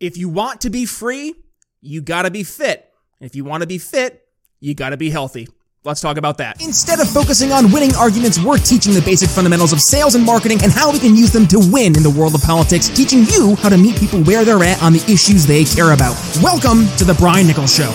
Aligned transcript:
If 0.00 0.16
you 0.16 0.30
want 0.30 0.62
to 0.62 0.70
be 0.70 0.86
free, 0.86 1.34
you 1.82 2.00
gotta 2.00 2.30
be 2.30 2.42
fit. 2.42 2.90
If 3.20 3.36
you 3.36 3.44
wanna 3.44 3.66
be 3.66 3.76
fit, 3.76 4.24
you 4.58 4.74
gotta 4.74 4.96
be 4.96 5.10
healthy. 5.10 5.46
Let's 5.84 6.00
talk 6.00 6.16
about 6.16 6.38
that. 6.38 6.62
Instead 6.62 7.00
of 7.00 7.08
focusing 7.10 7.52
on 7.52 7.70
winning 7.70 7.94
arguments, 7.94 8.38
we're 8.38 8.56
teaching 8.56 8.94
the 8.94 9.02
basic 9.02 9.28
fundamentals 9.28 9.74
of 9.74 9.80
sales 9.82 10.14
and 10.14 10.24
marketing 10.24 10.60
and 10.62 10.72
how 10.72 10.90
we 10.90 10.98
can 10.98 11.14
use 11.14 11.32
them 11.32 11.46
to 11.48 11.58
win 11.58 11.94
in 11.98 12.02
the 12.02 12.08
world 12.08 12.34
of 12.34 12.40
politics, 12.40 12.88
teaching 12.88 13.26
you 13.26 13.56
how 13.56 13.68
to 13.68 13.76
meet 13.76 13.94
people 13.98 14.22
where 14.22 14.42
they're 14.42 14.64
at 14.64 14.82
on 14.82 14.94
the 14.94 15.04
issues 15.04 15.44
they 15.44 15.64
care 15.64 15.92
about. 15.92 16.16
Welcome 16.42 16.86
to 16.96 17.04
The 17.04 17.14
Brian 17.14 17.46
Nichols 17.46 17.74
Show. 17.74 17.92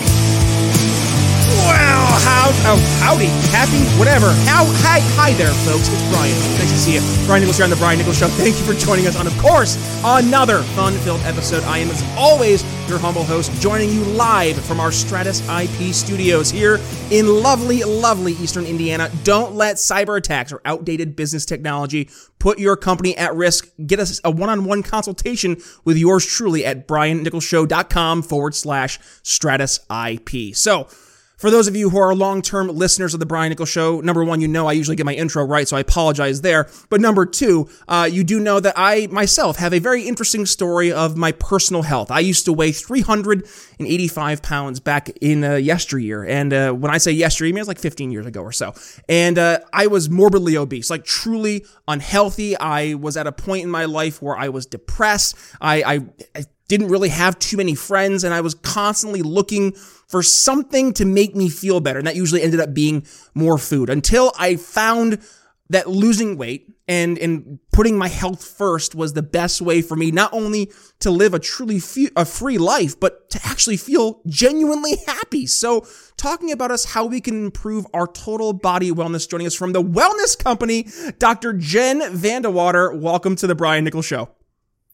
How, 2.46 2.74
oh, 2.74 2.98
howdy, 3.00 3.26
happy, 3.50 3.82
whatever. 3.98 4.26
How, 4.46 4.64
hi, 4.86 5.00
hi 5.18 5.32
there, 5.32 5.50
folks. 5.66 5.88
It's 5.88 6.08
Brian. 6.10 6.30
Nice 6.54 6.70
to 6.70 6.78
see 6.78 6.94
you. 6.94 7.26
Brian 7.26 7.40
Nichols 7.40 7.56
here 7.56 7.64
on 7.64 7.70
the 7.70 7.76
Brian 7.76 7.98
Nichols 7.98 8.18
Show. 8.18 8.28
Thank 8.28 8.56
you 8.56 8.64
for 8.64 8.74
joining 8.74 9.08
us 9.08 9.16
on, 9.16 9.26
of 9.26 9.36
course, 9.38 9.74
another 10.04 10.62
fun-filled 10.78 11.22
episode. 11.22 11.64
I 11.64 11.78
am, 11.78 11.90
as 11.90 12.04
always, 12.16 12.62
your 12.88 13.00
humble 13.00 13.24
host, 13.24 13.50
joining 13.60 13.90
you 13.90 14.04
live 14.04 14.64
from 14.64 14.78
our 14.78 14.92
Stratus 14.92 15.40
IP 15.48 15.92
studios 15.92 16.48
here 16.48 16.78
in 17.10 17.26
lovely, 17.26 17.82
lovely 17.82 18.34
Eastern 18.34 18.64
Indiana. 18.64 19.10
Don't 19.24 19.56
let 19.56 19.74
cyber 19.74 20.16
attacks 20.16 20.52
or 20.52 20.60
outdated 20.64 21.16
business 21.16 21.46
technology 21.46 22.10
put 22.38 22.60
your 22.60 22.76
company 22.76 23.16
at 23.16 23.34
risk. 23.34 23.68
Get 23.84 23.98
us 23.98 24.20
a 24.22 24.30
one-on-one 24.30 24.84
consultation 24.84 25.56
with 25.84 25.96
yours 25.96 26.24
truly 26.24 26.64
at 26.64 26.86
briannicholsshow.com 26.86 28.22
forward 28.22 28.54
slash 28.54 29.00
Stratus 29.24 29.80
IP. 29.90 30.54
So, 30.54 30.86
for 31.36 31.50
those 31.50 31.68
of 31.68 31.76
you 31.76 31.90
who 31.90 31.98
are 31.98 32.14
long-term 32.14 32.68
listeners 32.68 33.12
of 33.12 33.20
the 33.20 33.26
Brian 33.26 33.50
Nichols 33.50 33.68
Show, 33.68 34.00
number 34.00 34.24
one, 34.24 34.40
you 34.40 34.48
know 34.48 34.66
I 34.66 34.72
usually 34.72 34.96
get 34.96 35.04
my 35.04 35.12
intro 35.12 35.44
right, 35.44 35.68
so 35.68 35.76
I 35.76 35.80
apologize 35.80 36.40
there. 36.40 36.68
But 36.88 37.00
number 37.02 37.26
two, 37.26 37.68
uh, 37.88 38.08
you 38.10 38.24
do 38.24 38.40
know 38.40 38.58
that 38.58 38.72
I 38.76 39.06
myself 39.08 39.58
have 39.58 39.74
a 39.74 39.78
very 39.78 40.08
interesting 40.08 40.46
story 40.46 40.90
of 40.90 41.16
my 41.16 41.32
personal 41.32 41.82
health. 41.82 42.10
I 42.10 42.20
used 42.20 42.46
to 42.46 42.52
weigh 42.54 42.72
385 42.72 44.42
pounds 44.42 44.80
back 44.80 45.10
in 45.20 45.44
uh, 45.44 45.56
yesteryear, 45.56 46.24
and 46.24 46.52
uh, 46.52 46.72
when 46.72 46.90
I 46.90 46.98
say 46.98 47.12
yesteryear, 47.12 47.50
I 47.50 47.52
mean 47.52 47.58
it 47.58 47.62
was 47.62 47.68
like 47.68 47.80
15 47.80 48.10
years 48.10 48.24
ago 48.24 48.40
or 48.40 48.52
so. 48.52 48.72
And 49.08 49.38
uh, 49.38 49.60
I 49.72 49.88
was 49.88 50.08
morbidly 50.08 50.56
obese, 50.56 50.88
like 50.88 51.04
truly 51.04 51.66
unhealthy. 51.86 52.56
I 52.56 52.94
was 52.94 53.18
at 53.18 53.26
a 53.26 53.32
point 53.32 53.62
in 53.62 53.70
my 53.70 53.84
life 53.84 54.22
where 54.22 54.36
I 54.36 54.48
was 54.48 54.64
depressed. 54.64 55.36
I, 55.60 55.82
I, 55.82 56.00
I 56.34 56.44
didn't 56.68 56.88
really 56.88 57.10
have 57.10 57.38
too 57.38 57.56
many 57.56 57.74
friends, 57.74 58.24
and 58.24 58.34
I 58.34 58.40
was 58.40 58.54
constantly 58.54 59.22
looking 59.22 59.74
for 60.06 60.22
something 60.22 60.92
to 60.94 61.04
make 61.04 61.34
me 61.34 61.48
feel 61.48 61.80
better. 61.80 61.98
And 61.98 62.06
that 62.06 62.16
usually 62.16 62.42
ended 62.42 62.60
up 62.60 62.74
being 62.74 63.06
more 63.34 63.58
food 63.58 63.90
until 63.90 64.32
I 64.38 64.56
found 64.56 65.20
that 65.68 65.88
losing 65.88 66.36
weight 66.36 66.72
and, 66.88 67.18
and 67.18 67.58
putting 67.72 67.98
my 67.98 68.06
health 68.06 68.44
first 68.44 68.94
was 68.94 69.12
the 69.12 69.22
best 69.22 69.60
way 69.60 69.82
for 69.82 69.96
me, 69.96 70.12
not 70.12 70.32
only 70.32 70.70
to 71.00 71.10
live 71.10 71.34
a 71.34 71.40
truly 71.40 71.80
fe- 71.80 72.10
a 72.14 72.24
free 72.24 72.58
life, 72.58 72.98
but 72.98 73.28
to 73.30 73.40
actually 73.44 73.76
feel 73.76 74.22
genuinely 74.26 74.96
happy. 75.06 75.46
So 75.46 75.84
talking 76.16 76.52
about 76.52 76.70
us, 76.70 76.84
how 76.84 77.06
we 77.06 77.20
can 77.20 77.46
improve 77.46 77.86
our 77.92 78.06
total 78.06 78.52
body 78.52 78.92
wellness, 78.92 79.28
joining 79.28 79.48
us 79.48 79.54
from 79.54 79.72
the 79.72 79.82
wellness 79.82 80.38
company, 80.38 80.86
Dr. 81.18 81.52
Jen 81.54 82.00
VanDeWater. 82.00 82.98
Welcome 82.98 83.34
to 83.36 83.48
the 83.48 83.56
Brian 83.56 83.84
Nichols 83.84 84.06
Show. 84.06 84.35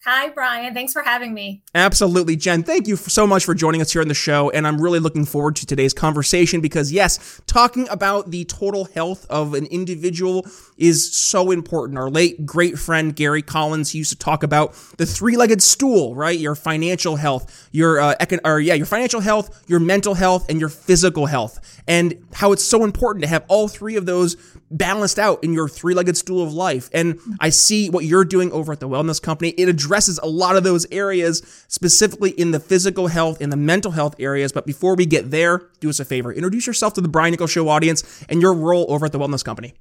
Hi, 0.04 0.30
Brian. 0.30 0.74
Thanks 0.74 0.92
for 0.92 1.02
having 1.02 1.32
me. 1.32 1.62
Absolutely, 1.76 2.34
Jen. 2.34 2.64
Thank 2.64 2.88
you 2.88 2.96
so 2.96 3.24
much 3.24 3.44
for 3.44 3.54
joining 3.54 3.80
us 3.80 3.92
here 3.92 4.02
on 4.02 4.08
the 4.08 4.14
show. 4.14 4.50
And 4.50 4.66
I'm 4.66 4.80
really 4.80 4.98
looking 4.98 5.24
forward 5.24 5.54
to 5.56 5.66
today's 5.66 5.94
conversation 5.94 6.60
because, 6.60 6.90
yes, 6.90 7.40
talking 7.46 7.88
about 7.88 8.32
the 8.32 8.44
total 8.46 8.86
health 8.86 9.24
of 9.30 9.54
an 9.54 9.66
individual 9.66 10.44
is 10.82 11.14
so 11.16 11.52
important. 11.52 11.96
Our 11.96 12.10
late 12.10 12.44
great 12.44 12.76
friend 12.76 13.14
Gary 13.14 13.40
Collins 13.40 13.94
used 13.94 14.10
to 14.10 14.18
talk 14.18 14.42
about 14.42 14.74
the 14.98 15.06
three-legged 15.06 15.62
stool, 15.62 16.16
right? 16.16 16.38
Your 16.38 16.56
financial 16.56 17.14
health, 17.16 17.68
your 17.70 18.00
uh, 18.00 18.16
econ- 18.20 18.40
or 18.44 18.58
yeah, 18.58 18.74
your 18.74 18.86
financial 18.86 19.20
health, 19.20 19.64
your 19.68 19.78
mental 19.78 20.14
health, 20.14 20.50
and 20.50 20.58
your 20.58 20.68
physical 20.68 21.26
health, 21.26 21.80
and 21.86 22.26
how 22.34 22.50
it's 22.50 22.64
so 22.64 22.82
important 22.82 23.22
to 23.22 23.28
have 23.28 23.44
all 23.46 23.68
three 23.68 23.94
of 23.94 24.06
those 24.06 24.36
balanced 24.72 25.18
out 25.18 25.44
in 25.44 25.52
your 25.52 25.68
three-legged 25.68 26.16
stool 26.16 26.42
of 26.42 26.52
life. 26.52 26.90
And 26.92 27.20
I 27.38 27.50
see 27.50 27.88
what 27.88 28.04
you're 28.04 28.24
doing 28.24 28.50
over 28.50 28.72
at 28.72 28.80
the 28.80 28.88
Wellness 28.88 29.22
Company. 29.22 29.50
It 29.50 29.68
addresses 29.68 30.18
a 30.18 30.26
lot 30.26 30.56
of 30.56 30.64
those 30.64 30.86
areas, 30.90 31.42
specifically 31.68 32.30
in 32.30 32.50
the 32.50 32.58
physical 32.60 33.06
health 33.06 33.40
and 33.40 33.52
the 33.52 33.56
mental 33.56 33.92
health 33.92 34.16
areas. 34.18 34.50
But 34.50 34.66
before 34.66 34.96
we 34.96 35.06
get 35.06 35.30
there, 35.30 35.68
do 35.78 35.88
us 35.88 36.00
a 36.00 36.04
favor. 36.04 36.32
Introduce 36.32 36.66
yourself 36.66 36.94
to 36.94 37.00
the 37.00 37.08
Brian 37.08 37.30
Nichols 37.30 37.50
Show 37.52 37.68
audience 37.68 38.24
and 38.28 38.42
your 38.42 38.54
role 38.54 38.86
over 38.88 39.06
at 39.06 39.12
the 39.12 39.18
Wellness 39.18 39.44
Company. 39.44 39.74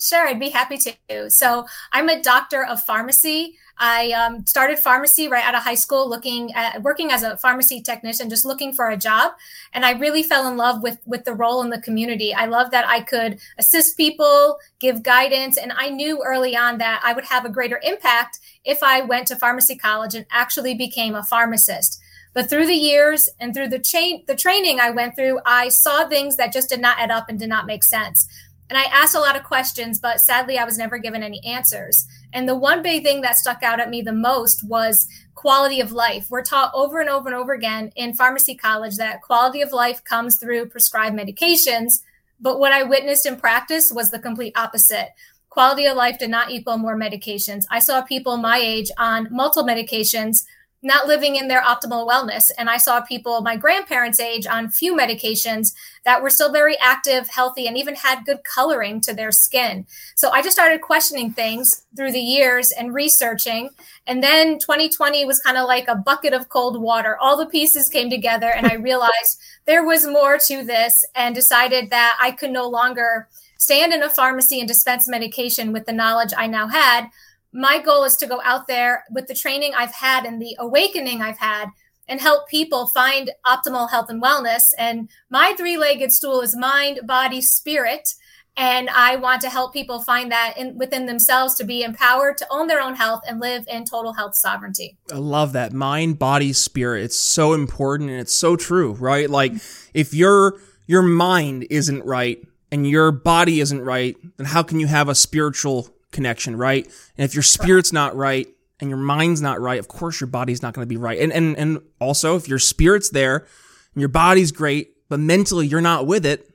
Sure, 0.00 0.26
I'd 0.26 0.40
be 0.40 0.48
happy 0.48 0.78
to. 0.78 1.30
So, 1.30 1.66
I'm 1.92 2.08
a 2.08 2.22
doctor 2.22 2.64
of 2.64 2.82
pharmacy. 2.82 3.56
I 3.76 4.12
um, 4.12 4.46
started 4.46 4.78
pharmacy 4.78 5.28
right 5.28 5.44
out 5.44 5.54
of 5.54 5.62
high 5.62 5.74
school, 5.74 6.08
looking 6.08 6.52
at 6.54 6.82
working 6.82 7.10
as 7.10 7.22
a 7.22 7.36
pharmacy 7.38 7.80
technician, 7.82 8.28
just 8.28 8.44
looking 8.44 8.72
for 8.74 8.88
a 8.88 8.96
job, 8.96 9.32
and 9.72 9.84
I 9.84 9.92
really 9.92 10.22
fell 10.22 10.48
in 10.48 10.56
love 10.56 10.82
with 10.82 10.98
with 11.06 11.24
the 11.24 11.34
role 11.34 11.62
in 11.62 11.70
the 11.70 11.80
community. 11.80 12.34
I 12.34 12.46
love 12.46 12.70
that 12.70 12.86
I 12.88 13.00
could 13.00 13.38
assist 13.58 13.96
people, 13.96 14.58
give 14.80 15.02
guidance, 15.02 15.56
and 15.56 15.72
I 15.76 15.90
knew 15.90 16.22
early 16.24 16.56
on 16.56 16.78
that 16.78 17.00
I 17.04 17.12
would 17.12 17.24
have 17.24 17.44
a 17.44 17.50
greater 17.50 17.80
impact 17.82 18.38
if 18.64 18.82
I 18.82 19.02
went 19.02 19.26
to 19.28 19.36
pharmacy 19.36 19.76
college 19.76 20.14
and 20.14 20.26
actually 20.30 20.74
became 20.74 21.14
a 21.14 21.22
pharmacist. 21.22 22.00
But 22.32 22.48
through 22.48 22.66
the 22.66 22.74
years 22.74 23.28
and 23.40 23.52
through 23.54 23.68
the 23.68 23.78
chain, 23.80 24.24
the 24.26 24.36
training 24.36 24.78
I 24.78 24.90
went 24.90 25.16
through, 25.16 25.40
I 25.44 25.68
saw 25.68 26.08
things 26.08 26.36
that 26.36 26.52
just 26.52 26.68
did 26.68 26.80
not 26.80 26.98
add 27.00 27.10
up 27.10 27.28
and 27.28 27.38
did 27.38 27.48
not 27.48 27.66
make 27.66 27.82
sense. 27.82 28.28
And 28.70 28.78
I 28.78 28.84
asked 28.84 29.16
a 29.16 29.20
lot 29.20 29.36
of 29.36 29.42
questions, 29.42 29.98
but 29.98 30.20
sadly, 30.20 30.56
I 30.56 30.64
was 30.64 30.78
never 30.78 30.96
given 30.96 31.24
any 31.24 31.44
answers. 31.44 32.06
And 32.32 32.48
the 32.48 32.56
one 32.56 32.82
big 32.82 33.02
thing 33.02 33.20
that 33.22 33.36
stuck 33.36 33.64
out 33.64 33.80
at 33.80 33.90
me 33.90 34.00
the 34.00 34.12
most 34.12 34.62
was 34.62 35.08
quality 35.34 35.80
of 35.80 35.90
life. 35.90 36.30
We're 36.30 36.44
taught 36.44 36.70
over 36.72 37.00
and 37.00 37.10
over 37.10 37.28
and 37.28 37.36
over 37.36 37.52
again 37.52 37.90
in 37.96 38.14
pharmacy 38.14 38.54
college 38.54 38.96
that 38.96 39.22
quality 39.22 39.60
of 39.60 39.72
life 39.72 40.04
comes 40.04 40.38
through 40.38 40.68
prescribed 40.68 41.18
medications. 41.18 42.02
But 42.38 42.60
what 42.60 42.72
I 42.72 42.84
witnessed 42.84 43.26
in 43.26 43.36
practice 43.36 43.90
was 43.92 44.12
the 44.12 44.20
complete 44.20 44.56
opposite. 44.56 45.08
Quality 45.48 45.86
of 45.86 45.96
life 45.96 46.18
did 46.18 46.30
not 46.30 46.52
equal 46.52 46.78
more 46.78 46.96
medications. 46.96 47.64
I 47.70 47.80
saw 47.80 48.02
people 48.02 48.36
my 48.36 48.58
age 48.58 48.90
on 48.98 49.26
multiple 49.32 49.68
medications 49.68 50.44
not 50.82 51.06
living 51.06 51.36
in 51.36 51.48
their 51.48 51.60
optimal 51.60 52.08
wellness. 52.08 52.50
And 52.56 52.70
I 52.70 52.78
saw 52.78 53.00
people 53.00 53.42
my 53.42 53.56
grandparents' 53.56 54.20
age 54.20 54.46
on 54.46 54.70
few 54.70 54.96
medications 54.96 55.74
that 56.04 56.22
were 56.22 56.30
still 56.30 56.52
very 56.52 56.78
active, 56.78 57.28
healthy, 57.28 57.66
and 57.66 57.76
even 57.76 57.94
had 57.94 58.24
good 58.24 58.44
coloring 58.44 59.00
to 59.02 59.14
their 59.14 59.30
skin. 59.30 59.86
So 60.14 60.30
I 60.30 60.42
just 60.42 60.56
started 60.56 60.80
questioning 60.80 61.32
things 61.32 61.84
through 61.94 62.12
the 62.12 62.20
years 62.20 62.72
and 62.72 62.94
researching. 62.94 63.70
And 64.06 64.22
then 64.22 64.58
2020 64.58 65.24
was 65.26 65.40
kind 65.40 65.58
of 65.58 65.66
like 65.66 65.88
a 65.88 65.96
bucket 65.96 66.32
of 66.32 66.48
cold 66.48 66.80
water. 66.80 67.18
All 67.20 67.36
the 67.36 67.46
pieces 67.46 67.88
came 67.88 68.08
together, 68.08 68.48
and 68.48 68.66
I 68.66 68.74
realized 68.90 69.40
there 69.66 69.84
was 69.84 70.06
more 70.06 70.38
to 70.46 70.64
this 70.64 71.04
and 71.14 71.34
decided 71.34 71.90
that 71.90 72.16
I 72.20 72.30
could 72.30 72.50
no 72.50 72.66
longer 72.66 73.28
stand 73.58 73.92
in 73.92 74.02
a 74.02 74.08
pharmacy 74.08 74.58
and 74.58 74.66
dispense 74.66 75.06
medication 75.06 75.72
with 75.72 75.84
the 75.84 75.92
knowledge 75.92 76.32
I 76.36 76.46
now 76.46 76.66
had 76.68 77.10
my 77.52 77.80
goal 77.80 78.04
is 78.04 78.16
to 78.16 78.26
go 78.26 78.40
out 78.44 78.66
there 78.66 79.04
with 79.10 79.26
the 79.26 79.34
training 79.34 79.72
I've 79.76 79.94
had 79.94 80.24
and 80.24 80.40
the 80.40 80.56
awakening 80.58 81.22
I've 81.22 81.38
had 81.38 81.68
and 82.08 82.20
help 82.20 82.48
people 82.48 82.86
find 82.86 83.30
optimal 83.46 83.90
health 83.90 84.10
and 84.10 84.22
wellness. 84.22 84.72
And 84.76 85.08
my 85.30 85.54
three 85.56 85.76
legged 85.76 86.12
stool 86.12 86.40
is 86.40 86.56
mind, 86.56 87.00
body, 87.06 87.40
spirit. 87.40 88.14
And 88.56 88.90
I 88.90 89.16
want 89.16 89.40
to 89.42 89.48
help 89.48 89.72
people 89.72 90.00
find 90.00 90.30
that 90.32 90.54
in, 90.58 90.76
within 90.76 91.06
themselves 91.06 91.54
to 91.54 91.64
be 91.64 91.82
empowered 91.82 92.36
to 92.38 92.46
own 92.50 92.66
their 92.66 92.80
own 92.80 92.96
health 92.96 93.22
and 93.26 93.40
live 93.40 93.64
in 93.68 93.84
total 93.84 94.12
health 94.12 94.34
sovereignty. 94.34 94.98
I 95.10 95.16
love 95.16 95.52
that 95.52 95.72
mind, 95.72 96.18
body, 96.18 96.52
spirit. 96.52 97.04
It's 97.04 97.18
so 97.18 97.52
important 97.52 98.10
and 98.10 98.18
it's 98.18 98.34
so 98.34 98.56
true, 98.56 98.92
right? 98.94 99.30
Like 99.30 99.52
if 99.94 100.12
your 100.12 100.58
your 100.86 101.02
mind 101.02 101.66
isn't 101.70 102.04
right 102.04 102.44
and 102.72 102.86
your 102.86 103.12
body 103.12 103.60
isn't 103.60 103.80
right, 103.80 104.16
then 104.36 104.46
how 104.46 104.64
can 104.64 104.80
you 104.80 104.88
have 104.88 105.08
a 105.08 105.14
spiritual 105.14 105.88
connection, 106.12 106.56
right? 106.56 106.84
And 107.16 107.24
if 107.24 107.34
your 107.34 107.42
spirit's 107.42 107.92
not 107.92 108.16
right 108.16 108.46
and 108.80 108.90
your 108.90 108.98
mind's 108.98 109.40
not 109.40 109.60
right, 109.60 109.78
of 109.78 109.88
course 109.88 110.20
your 110.20 110.28
body's 110.28 110.62
not 110.62 110.74
going 110.74 110.82
to 110.82 110.88
be 110.88 110.96
right. 110.96 111.18
And 111.18 111.32
and 111.32 111.56
and 111.56 111.80
also 112.00 112.36
if 112.36 112.48
your 112.48 112.58
spirit's 112.58 113.10
there 113.10 113.46
and 113.94 114.00
your 114.00 114.08
body's 114.08 114.52
great, 114.52 115.08
but 115.08 115.20
mentally 115.20 115.66
you're 115.66 115.80
not 115.80 116.06
with 116.06 116.24
it, 116.26 116.50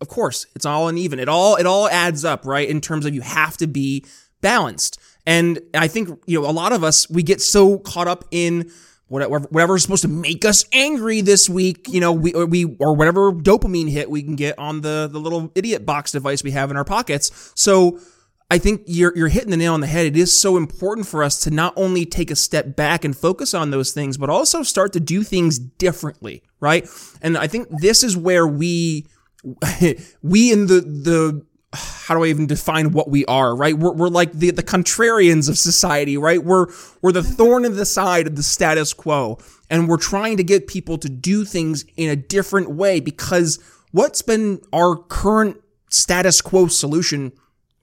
of 0.00 0.08
course, 0.08 0.46
it's 0.54 0.66
all 0.66 0.88
uneven. 0.88 1.18
It 1.18 1.28
all 1.28 1.56
it 1.56 1.66
all 1.66 1.88
adds 1.88 2.24
up, 2.24 2.44
right? 2.44 2.68
In 2.68 2.80
terms 2.80 3.06
of 3.06 3.14
you 3.14 3.22
have 3.22 3.56
to 3.58 3.66
be 3.66 4.04
balanced. 4.40 4.98
And 5.26 5.58
I 5.74 5.88
think, 5.88 6.08
you 6.26 6.40
know, 6.40 6.48
a 6.48 6.52
lot 6.52 6.72
of 6.72 6.84
us 6.84 7.08
we 7.10 7.22
get 7.22 7.40
so 7.40 7.78
caught 7.78 8.08
up 8.08 8.24
in 8.30 8.70
whatever 9.08 9.40
whatever's 9.50 9.82
supposed 9.82 10.02
to 10.02 10.08
make 10.08 10.44
us 10.44 10.64
angry 10.72 11.20
this 11.20 11.48
week, 11.48 11.88
you 11.88 12.00
know, 12.00 12.12
we 12.12 12.32
or 12.34 12.46
we 12.46 12.76
or 12.78 12.94
whatever 12.94 13.32
dopamine 13.32 13.90
hit 13.90 14.10
we 14.10 14.22
can 14.22 14.36
get 14.36 14.58
on 14.58 14.82
the 14.82 15.08
the 15.10 15.18
little 15.18 15.50
idiot 15.54 15.86
box 15.86 16.12
device 16.12 16.44
we 16.44 16.50
have 16.50 16.70
in 16.70 16.76
our 16.76 16.84
pockets. 16.84 17.52
So 17.54 17.98
I 18.50 18.58
think 18.58 18.82
you're 18.86 19.12
you're 19.16 19.28
hitting 19.28 19.50
the 19.50 19.56
nail 19.56 19.74
on 19.74 19.80
the 19.80 19.86
head. 19.86 20.06
It 20.06 20.16
is 20.16 20.38
so 20.38 20.56
important 20.56 21.06
for 21.06 21.22
us 21.22 21.40
to 21.40 21.50
not 21.50 21.72
only 21.76 22.06
take 22.06 22.30
a 22.30 22.36
step 22.36 22.76
back 22.76 23.04
and 23.04 23.16
focus 23.16 23.54
on 23.54 23.70
those 23.70 23.92
things, 23.92 24.16
but 24.16 24.30
also 24.30 24.62
start 24.62 24.92
to 24.92 25.00
do 25.00 25.22
things 25.22 25.58
differently, 25.58 26.42
right? 26.60 26.88
And 27.20 27.36
I 27.36 27.48
think 27.48 27.68
this 27.70 28.04
is 28.04 28.16
where 28.16 28.46
we 28.46 29.06
we 30.22 30.52
in 30.52 30.66
the 30.66 30.80
the 30.80 31.44
how 31.76 32.14
do 32.14 32.24
I 32.24 32.28
even 32.28 32.46
define 32.46 32.92
what 32.92 33.10
we 33.10 33.24
are, 33.26 33.54
right? 33.54 33.76
We're, 33.76 33.92
we're 33.92 34.08
like 34.08 34.32
the, 34.32 34.50
the 34.50 34.62
contrarians 34.62 35.48
of 35.48 35.58
society, 35.58 36.16
right? 36.16 36.42
We're, 36.42 36.66
we're 37.02 37.12
the 37.12 37.22
thorn 37.22 37.64
in 37.64 37.76
the 37.76 37.84
side 37.84 38.26
of 38.26 38.36
the 38.36 38.42
status 38.42 38.92
quo. 38.92 39.38
and 39.68 39.88
we're 39.88 39.96
trying 39.96 40.36
to 40.36 40.44
get 40.44 40.68
people 40.68 40.96
to 40.98 41.08
do 41.08 41.44
things 41.44 41.84
in 41.96 42.08
a 42.08 42.16
different 42.16 42.70
way 42.70 43.00
because 43.00 43.58
what's 43.90 44.22
been 44.22 44.60
our 44.72 44.96
current 44.96 45.60
status 45.90 46.40
quo 46.40 46.68
solution, 46.68 47.32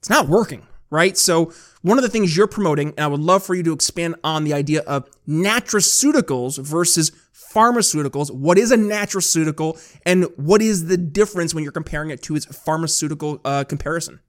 it's 0.04 0.10
not 0.10 0.28
working, 0.28 0.66
right? 0.90 1.16
So 1.16 1.50
one 1.80 1.96
of 1.96 2.02
the 2.02 2.10
things 2.10 2.36
you're 2.36 2.46
promoting, 2.46 2.88
and 2.88 3.00
I 3.00 3.06
would 3.06 3.22
love 3.22 3.42
for 3.42 3.54
you 3.54 3.62
to 3.62 3.72
expand 3.72 4.16
on 4.22 4.44
the 4.44 4.52
idea 4.52 4.82
of 4.82 5.08
nutraceuticals 5.26 6.62
versus 6.62 7.10
pharmaceuticals. 7.32 8.30
What 8.30 8.58
is 8.58 8.70
a 8.70 8.76
nutraceutical 8.76 9.82
and 10.04 10.26
what 10.36 10.60
is 10.60 10.88
the 10.88 10.98
difference 10.98 11.54
when 11.54 11.64
you're 11.64 11.72
comparing 11.72 12.10
it 12.10 12.20
to 12.24 12.36
its 12.36 12.44
pharmaceutical 12.44 13.40
uh, 13.46 13.64
comparison? 13.64 14.20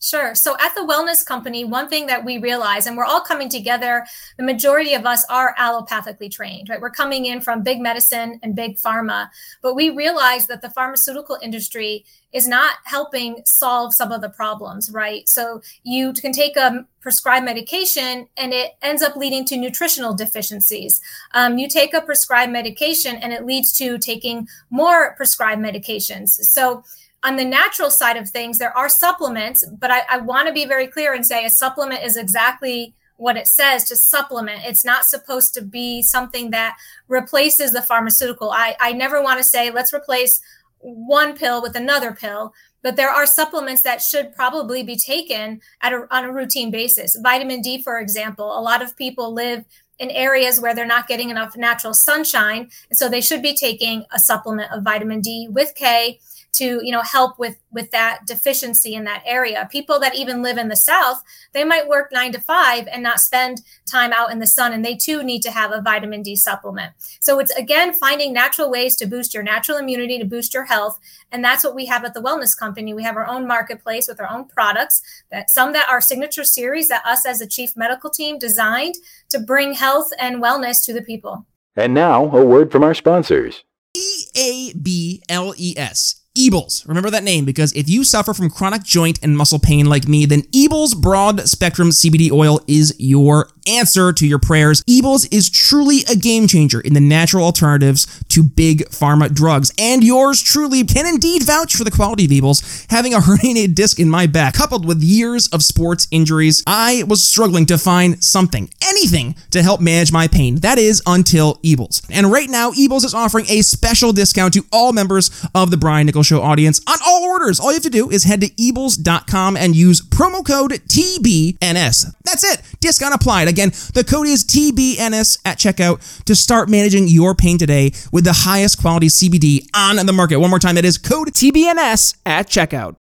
Sure. 0.00 0.34
So 0.36 0.56
at 0.60 0.74
the 0.76 0.82
Wellness 0.82 1.26
Company, 1.26 1.64
one 1.64 1.88
thing 1.88 2.06
that 2.06 2.24
we 2.24 2.38
realize, 2.38 2.86
and 2.86 2.96
we're 2.96 3.04
all 3.04 3.20
coming 3.20 3.48
together, 3.48 4.06
the 4.36 4.44
majority 4.44 4.94
of 4.94 5.04
us 5.04 5.24
are 5.28 5.56
allopathically 5.58 6.30
trained, 6.30 6.68
right? 6.68 6.80
We're 6.80 6.90
coming 6.90 7.26
in 7.26 7.40
from 7.40 7.64
big 7.64 7.80
medicine 7.80 8.38
and 8.42 8.54
big 8.54 8.76
pharma, 8.76 9.28
but 9.60 9.74
we 9.74 9.90
realize 9.90 10.46
that 10.46 10.62
the 10.62 10.70
pharmaceutical 10.70 11.36
industry 11.42 12.04
is 12.32 12.46
not 12.46 12.74
helping 12.84 13.42
solve 13.44 13.92
some 13.92 14.12
of 14.12 14.20
the 14.20 14.28
problems, 14.28 14.90
right? 14.92 15.28
So 15.28 15.62
you 15.82 16.12
can 16.12 16.30
take 16.30 16.56
a 16.56 16.86
prescribed 17.00 17.44
medication 17.44 18.28
and 18.36 18.52
it 18.52 18.76
ends 18.82 19.02
up 19.02 19.16
leading 19.16 19.44
to 19.46 19.56
nutritional 19.56 20.14
deficiencies. 20.14 21.00
Um, 21.32 21.58
you 21.58 21.68
take 21.68 21.92
a 21.92 22.02
prescribed 22.02 22.52
medication 22.52 23.16
and 23.16 23.32
it 23.32 23.46
leads 23.46 23.72
to 23.78 23.98
taking 23.98 24.46
more 24.70 25.14
prescribed 25.16 25.60
medications. 25.60 26.28
So 26.28 26.84
on 27.22 27.36
the 27.36 27.44
natural 27.44 27.90
side 27.90 28.16
of 28.16 28.28
things, 28.28 28.58
there 28.58 28.76
are 28.76 28.88
supplements, 28.88 29.64
but 29.78 29.90
I, 29.90 30.02
I 30.08 30.18
want 30.18 30.46
to 30.48 30.54
be 30.54 30.66
very 30.66 30.86
clear 30.86 31.14
and 31.14 31.26
say 31.26 31.44
a 31.44 31.50
supplement 31.50 32.04
is 32.04 32.16
exactly 32.16 32.94
what 33.16 33.36
it 33.36 33.48
says 33.48 33.84
to 33.84 33.96
supplement. 33.96 34.64
It's 34.64 34.84
not 34.84 35.04
supposed 35.04 35.52
to 35.54 35.62
be 35.62 36.02
something 36.02 36.50
that 36.50 36.76
replaces 37.08 37.72
the 37.72 37.82
pharmaceutical. 37.82 38.50
I, 38.50 38.76
I 38.80 38.92
never 38.92 39.20
want 39.20 39.38
to 39.38 39.44
say, 39.44 39.70
let's 39.70 39.92
replace 39.92 40.40
one 40.78 41.36
pill 41.36 41.60
with 41.60 41.74
another 41.74 42.12
pill, 42.12 42.54
but 42.82 42.94
there 42.94 43.10
are 43.10 43.26
supplements 43.26 43.82
that 43.82 44.00
should 44.00 44.32
probably 44.36 44.84
be 44.84 44.96
taken 44.96 45.60
at 45.82 45.92
a, 45.92 46.06
on 46.12 46.24
a 46.24 46.32
routine 46.32 46.70
basis. 46.70 47.18
Vitamin 47.20 47.60
D, 47.60 47.82
for 47.82 47.98
example, 47.98 48.56
a 48.56 48.62
lot 48.62 48.80
of 48.80 48.96
people 48.96 49.34
live 49.34 49.64
in 49.98 50.12
areas 50.12 50.60
where 50.60 50.76
they're 50.76 50.86
not 50.86 51.08
getting 51.08 51.30
enough 51.30 51.56
natural 51.56 51.92
sunshine. 51.92 52.70
And 52.88 52.96
so 52.96 53.08
they 53.08 53.20
should 53.20 53.42
be 53.42 53.56
taking 53.56 54.04
a 54.12 54.20
supplement 54.20 54.70
of 54.70 54.84
vitamin 54.84 55.20
D 55.20 55.48
with 55.50 55.74
K 55.74 56.20
to 56.52 56.80
you 56.82 56.90
know 56.90 57.02
help 57.02 57.38
with 57.38 57.58
with 57.70 57.90
that 57.90 58.20
deficiency 58.26 58.94
in 58.94 59.04
that 59.04 59.22
area. 59.26 59.68
People 59.70 59.98
that 60.00 60.14
even 60.14 60.42
live 60.42 60.58
in 60.58 60.68
the 60.68 60.76
south 60.76 61.22
they 61.52 61.64
might 61.64 61.88
work 61.88 62.10
9 62.12 62.32
to 62.32 62.40
5 62.40 62.88
and 62.88 63.02
not 63.02 63.20
spend 63.20 63.62
time 63.90 64.12
out 64.12 64.30
in 64.30 64.38
the 64.38 64.46
sun 64.46 64.72
and 64.72 64.84
they 64.84 64.96
too 64.96 65.22
need 65.22 65.42
to 65.42 65.50
have 65.50 65.72
a 65.72 65.80
vitamin 65.80 66.22
D 66.22 66.36
supplement. 66.36 66.92
So 67.20 67.38
it's 67.38 67.54
again 67.56 67.92
finding 67.92 68.32
natural 68.32 68.70
ways 68.70 68.96
to 68.96 69.06
boost 69.06 69.34
your 69.34 69.42
natural 69.42 69.78
immunity 69.78 70.18
to 70.18 70.24
boost 70.24 70.54
your 70.54 70.64
health 70.64 70.98
and 71.30 71.44
that's 71.44 71.64
what 71.64 71.74
we 71.74 71.86
have 71.86 72.04
at 72.04 72.14
the 72.14 72.22
wellness 72.22 72.56
company. 72.56 72.94
We 72.94 73.02
have 73.02 73.16
our 73.16 73.26
own 73.26 73.46
marketplace 73.46 74.08
with 74.08 74.20
our 74.20 74.30
own 74.30 74.46
products 74.46 75.02
that 75.30 75.50
some 75.50 75.72
that 75.72 75.88
are 75.88 76.00
signature 76.00 76.44
series 76.44 76.88
that 76.88 77.04
us 77.04 77.26
as 77.26 77.40
a 77.40 77.46
chief 77.46 77.76
medical 77.76 78.10
team 78.10 78.38
designed 78.38 78.96
to 79.30 79.38
bring 79.38 79.74
health 79.74 80.10
and 80.18 80.42
wellness 80.42 80.84
to 80.84 80.92
the 80.92 81.02
people. 81.02 81.46
And 81.76 81.94
now 81.94 82.24
a 82.36 82.44
word 82.44 82.72
from 82.72 82.82
our 82.82 82.94
sponsors. 82.94 83.64
E 83.94 84.24
A 84.36 84.72
B 84.74 85.22
L 85.28 85.54
E 85.56 85.74
S 85.76 86.22
Ebles. 86.38 86.86
Remember 86.86 87.10
that 87.10 87.24
name 87.24 87.44
because 87.44 87.72
if 87.72 87.88
you 87.88 88.04
suffer 88.04 88.32
from 88.32 88.48
chronic 88.48 88.84
joint 88.84 89.18
and 89.22 89.36
muscle 89.36 89.58
pain 89.58 89.86
like 89.86 90.06
me, 90.06 90.24
then 90.24 90.42
Ebles 90.42 90.96
Broad 90.96 91.48
Spectrum 91.48 91.90
CBD 91.90 92.30
Oil 92.30 92.60
is 92.68 92.94
your 92.98 93.50
answer 93.66 94.12
to 94.12 94.26
your 94.26 94.38
prayers. 94.38 94.82
Ebles 94.84 95.28
is 95.32 95.50
truly 95.50 96.04
a 96.10 96.14
game 96.16 96.46
changer 96.46 96.80
in 96.80 96.94
the 96.94 97.00
natural 97.00 97.44
alternatives 97.44 98.06
to 98.28 98.42
big 98.42 98.88
pharma 98.88 99.32
drugs. 99.34 99.72
And 99.78 100.04
yours 100.04 100.40
truly 100.40 100.84
can 100.84 101.06
indeed 101.06 101.42
vouch 101.42 101.74
for 101.74 101.84
the 101.84 101.90
quality 101.90 102.24
of 102.24 102.30
Ebles. 102.30 102.86
Having 102.88 103.14
a 103.14 103.18
herniated 103.28 103.74
disc 103.74 103.98
in 103.98 104.08
my 104.08 104.26
back, 104.26 104.54
coupled 104.54 104.86
with 104.86 105.02
years 105.02 105.48
of 105.48 105.62
sports 105.62 106.06
injuries, 106.10 106.62
I 106.66 107.02
was 107.08 107.22
struggling 107.22 107.66
to 107.66 107.76
find 107.76 108.22
something, 108.22 108.70
anything, 108.86 109.34
to 109.50 109.62
help 109.62 109.80
manage 109.80 110.12
my 110.12 110.28
pain. 110.28 110.56
That 110.56 110.78
is 110.78 111.02
until 111.04 111.56
Ebles. 111.56 112.06
And 112.10 112.30
right 112.30 112.48
now, 112.48 112.70
Ebles 112.70 113.04
is 113.04 113.12
offering 113.12 113.46
a 113.48 113.62
special 113.62 114.12
discount 114.12 114.54
to 114.54 114.64
all 114.72 114.92
members 114.92 115.30
of 115.54 115.70
the 115.70 115.76
Brian 115.76 116.06
Nichols 116.06 116.27
Show 116.28 116.42
audience 116.42 116.80
on 116.86 116.98
all 117.06 117.24
orders. 117.24 117.58
All 117.58 117.70
you 117.70 117.76
have 117.76 117.82
to 117.84 117.90
do 117.90 118.10
is 118.10 118.24
head 118.24 118.42
to 118.42 118.48
ebles.com 118.50 119.56
and 119.56 119.74
use 119.74 120.02
promo 120.02 120.46
code 120.46 120.72
TBNS. 120.72 122.14
That's 122.22 122.44
it. 122.44 122.62
Discount 122.80 123.14
applied. 123.14 123.48
Again, 123.48 123.70
the 123.94 124.04
code 124.06 124.26
is 124.26 124.44
TBNS 124.44 125.38
at 125.46 125.58
checkout 125.58 126.24
to 126.24 126.34
start 126.34 126.68
managing 126.68 127.08
your 127.08 127.34
pain 127.34 127.56
today 127.56 127.92
with 128.12 128.24
the 128.24 128.34
highest 128.34 128.78
quality 128.78 129.06
CBD 129.06 129.66
on 129.74 130.04
the 130.04 130.12
market. 130.12 130.36
One 130.36 130.50
more 130.50 130.58
time, 130.58 130.74
that 130.74 130.84
is 130.84 130.98
code 130.98 131.28
TBNS 131.28 132.18
at 132.26 132.46
checkout. 132.46 132.96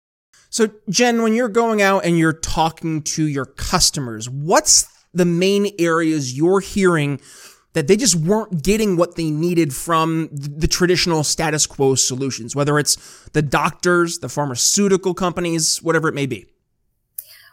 So, 0.50 0.70
Jen, 0.90 1.22
when 1.22 1.32
you're 1.32 1.48
going 1.48 1.80
out 1.80 2.04
and 2.04 2.18
you're 2.18 2.32
talking 2.32 3.02
to 3.02 3.24
your 3.24 3.46
customers, 3.46 4.28
what's 4.28 4.86
the 5.14 5.24
main 5.24 5.68
areas 5.78 6.36
you're 6.36 6.60
hearing 6.60 7.20
that 7.72 7.88
they 7.88 7.96
just 7.96 8.16
weren't 8.16 8.62
getting 8.62 8.96
what 8.96 9.16
they 9.16 9.30
needed 9.30 9.74
from 9.74 10.28
the 10.32 10.68
traditional 10.68 11.24
status 11.24 11.66
quo 11.66 11.94
solutions, 11.94 12.54
whether 12.54 12.78
it's 12.78 12.96
the 13.32 13.42
doctors, 13.42 14.18
the 14.18 14.28
pharmaceutical 14.28 15.14
companies, 15.14 15.82
whatever 15.82 16.08
it 16.08 16.14
may 16.14 16.26
be? 16.26 16.46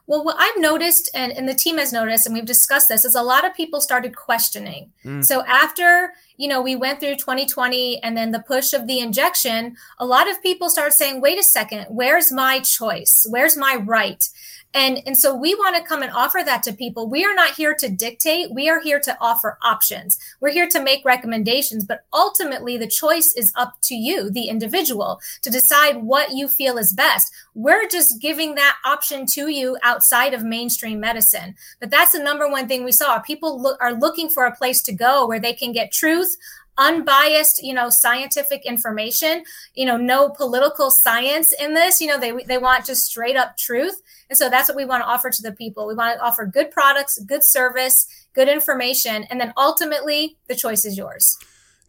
Well, 0.09 0.25
what 0.25 0.37
I've 0.39 0.59
noticed, 0.59 1.07
and, 1.13 1.31
and 1.31 1.47
the 1.47 1.53
team 1.53 1.77
has 1.77 1.93
noticed, 1.93 2.25
and 2.25 2.33
we've 2.33 2.43
discussed 2.43 2.89
this, 2.89 3.05
is 3.05 3.13
a 3.13 3.21
lot 3.21 3.45
of 3.45 3.53
people 3.53 3.79
started 3.79 4.15
questioning. 4.15 4.91
Mm. 5.05 5.23
So 5.23 5.45
after 5.45 6.13
you 6.35 6.47
know 6.47 6.63
we 6.63 6.75
went 6.75 6.99
through 6.99 7.17
2020 7.17 8.01
and 8.01 8.17
then 8.17 8.31
the 8.31 8.39
push 8.39 8.73
of 8.73 8.87
the 8.87 8.99
injection, 9.01 9.75
a 9.99 10.07
lot 10.07 10.27
of 10.27 10.41
people 10.41 10.71
started 10.71 10.93
saying, 10.93 11.21
"Wait 11.21 11.37
a 11.37 11.43
second, 11.43 11.85
where's 11.89 12.31
my 12.31 12.59
choice? 12.59 13.27
Where's 13.29 13.55
my 13.55 13.75
right?" 13.75 14.27
And, 14.73 15.01
and 15.07 15.17
so 15.17 15.33
we 15.33 15.55
want 15.55 15.75
to 15.75 15.81
come 15.81 16.03
and 16.03 16.11
offer 16.11 16.41
that 16.45 16.61
to 16.63 16.73
people. 16.73 17.09
We 17.09 17.25
are 17.25 17.33
not 17.33 17.55
here 17.55 17.73
to 17.73 17.89
dictate. 17.89 18.51
We 18.51 18.69
are 18.69 18.79
here 18.79 18.99
to 18.99 19.17
offer 19.19 19.57
options. 19.63 20.19
We're 20.39 20.51
here 20.51 20.69
to 20.69 20.83
make 20.83 21.03
recommendations, 21.03 21.85
but 21.85 22.05
ultimately 22.13 22.77
the 22.77 22.87
choice 22.87 23.33
is 23.33 23.51
up 23.55 23.77
to 23.83 23.95
you, 23.95 24.29
the 24.29 24.47
individual, 24.47 25.19
to 25.41 25.49
decide 25.49 26.03
what 26.03 26.33
you 26.33 26.47
feel 26.47 26.77
is 26.77 26.93
best. 26.93 27.33
We're 27.55 27.87
just 27.87 28.21
giving 28.21 28.55
that 28.55 28.77
option 28.85 29.25
to 29.33 29.47
you 29.47 29.77
outside 29.81 30.35
of 30.35 30.43
mainstream 30.43 30.99
medicine. 30.99 31.55
But 31.79 31.89
that's 31.89 32.11
the 32.11 32.23
number 32.23 32.47
one 32.47 32.67
thing 32.67 32.83
we 32.83 32.91
saw. 32.91 33.17
People 33.19 33.75
are 33.81 33.93
looking 33.93 34.29
for 34.29 34.45
a 34.45 34.55
place 34.55 34.83
to 34.83 34.93
go 34.93 35.27
where 35.27 35.39
they 35.39 35.53
can 35.53 35.71
get 35.71 35.91
truth, 35.91 36.37
unbiased 36.79 37.61
you 37.61 37.73
know 37.73 37.89
scientific 37.89 38.65
information 38.65 39.43
you 39.75 39.85
know 39.85 39.97
no 39.97 40.29
political 40.29 40.89
science 40.89 41.53
in 41.59 41.73
this 41.73 41.99
you 42.01 42.07
know 42.07 42.19
they 42.19 42.31
they 42.47 42.57
want 42.57 42.85
just 42.85 43.05
straight 43.05 43.35
up 43.35 43.57
truth. 43.57 44.01
And 44.29 44.37
so 44.37 44.47
that's 44.47 44.69
what 44.69 44.75
we 44.75 44.85
want 44.85 45.01
to 45.01 45.07
offer 45.07 45.31
to 45.31 45.41
the 45.41 45.51
people. 45.51 45.87
We 45.87 45.95
want 45.95 46.17
to 46.17 46.23
offer 46.23 46.45
good 46.45 46.71
products 46.71 47.19
good 47.19 47.43
service 47.43 48.07
good 48.33 48.47
information 48.47 49.25
and 49.25 49.39
then 49.39 49.53
ultimately 49.57 50.37
the 50.47 50.55
choice 50.55 50.85
is 50.85 50.97
yours. 50.97 51.37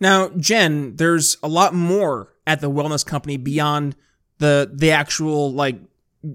Now 0.01 0.29
jen 0.31 0.97
there's 0.97 1.37
a 1.43 1.49
lot 1.49 1.73
more 1.75 2.35
at 2.47 2.61
the 2.61 2.71
wellness 2.71 3.07
company 3.07 3.37
beyond 3.37 3.95
the 4.39 4.71
the 4.73 4.91
actual 4.91 5.53
like 5.53 5.79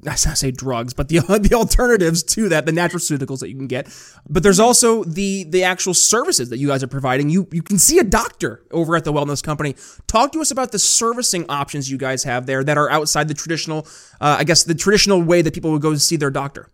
I 0.08 0.16
say 0.16 0.50
drugs, 0.50 0.96
but 0.96 1.10
the 1.10 1.20
the 1.42 1.54
alternatives 1.54 2.24
to 2.24 2.50
that, 2.50 2.66
the 2.66 2.72
nutraceuticals 2.72 3.40
that 3.40 3.50
you 3.50 3.56
can 3.56 3.68
get. 3.68 3.88
But 4.28 4.42
there's 4.42 4.60
also 4.60 5.04
the 5.04 5.44
the 5.44 5.64
actual 5.64 5.94
services 5.94 6.50
that 6.50 6.58
you 6.58 6.68
guys 6.68 6.84
are 6.84 6.88
providing. 6.88 7.30
You 7.30 7.48
you 7.52 7.62
can 7.62 7.78
see 7.78 8.00
a 8.00 8.04
doctor 8.04 8.64
over 8.72 8.96
at 8.96 9.04
the 9.04 9.14
wellness 9.14 9.44
company. 9.44 9.76
Talk 10.08 10.32
to 10.32 10.42
us 10.42 10.50
about 10.50 10.72
the 10.72 10.80
servicing 10.80 11.46
options 11.50 11.90
you 11.90 11.98
guys 11.98 12.24
have 12.24 12.48
there 12.48 12.64
that 12.64 12.78
are 12.78 12.90
outside 12.90 13.28
the 13.28 13.36
traditional, 13.36 13.88
uh, 14.20 14.38
I 14.40 14.44
guess, 14.44 14.64
the 14.64 14.76
traditional 14.76 15.22
way 15.22 15.44
that 15.44 15.54
people 15.54 15.72
would 15.72 15.84
go 15.84 15.94
to 15.94 16.00
see 16.00 16.16
their 16.16 16.32
doctor 16.32 16.70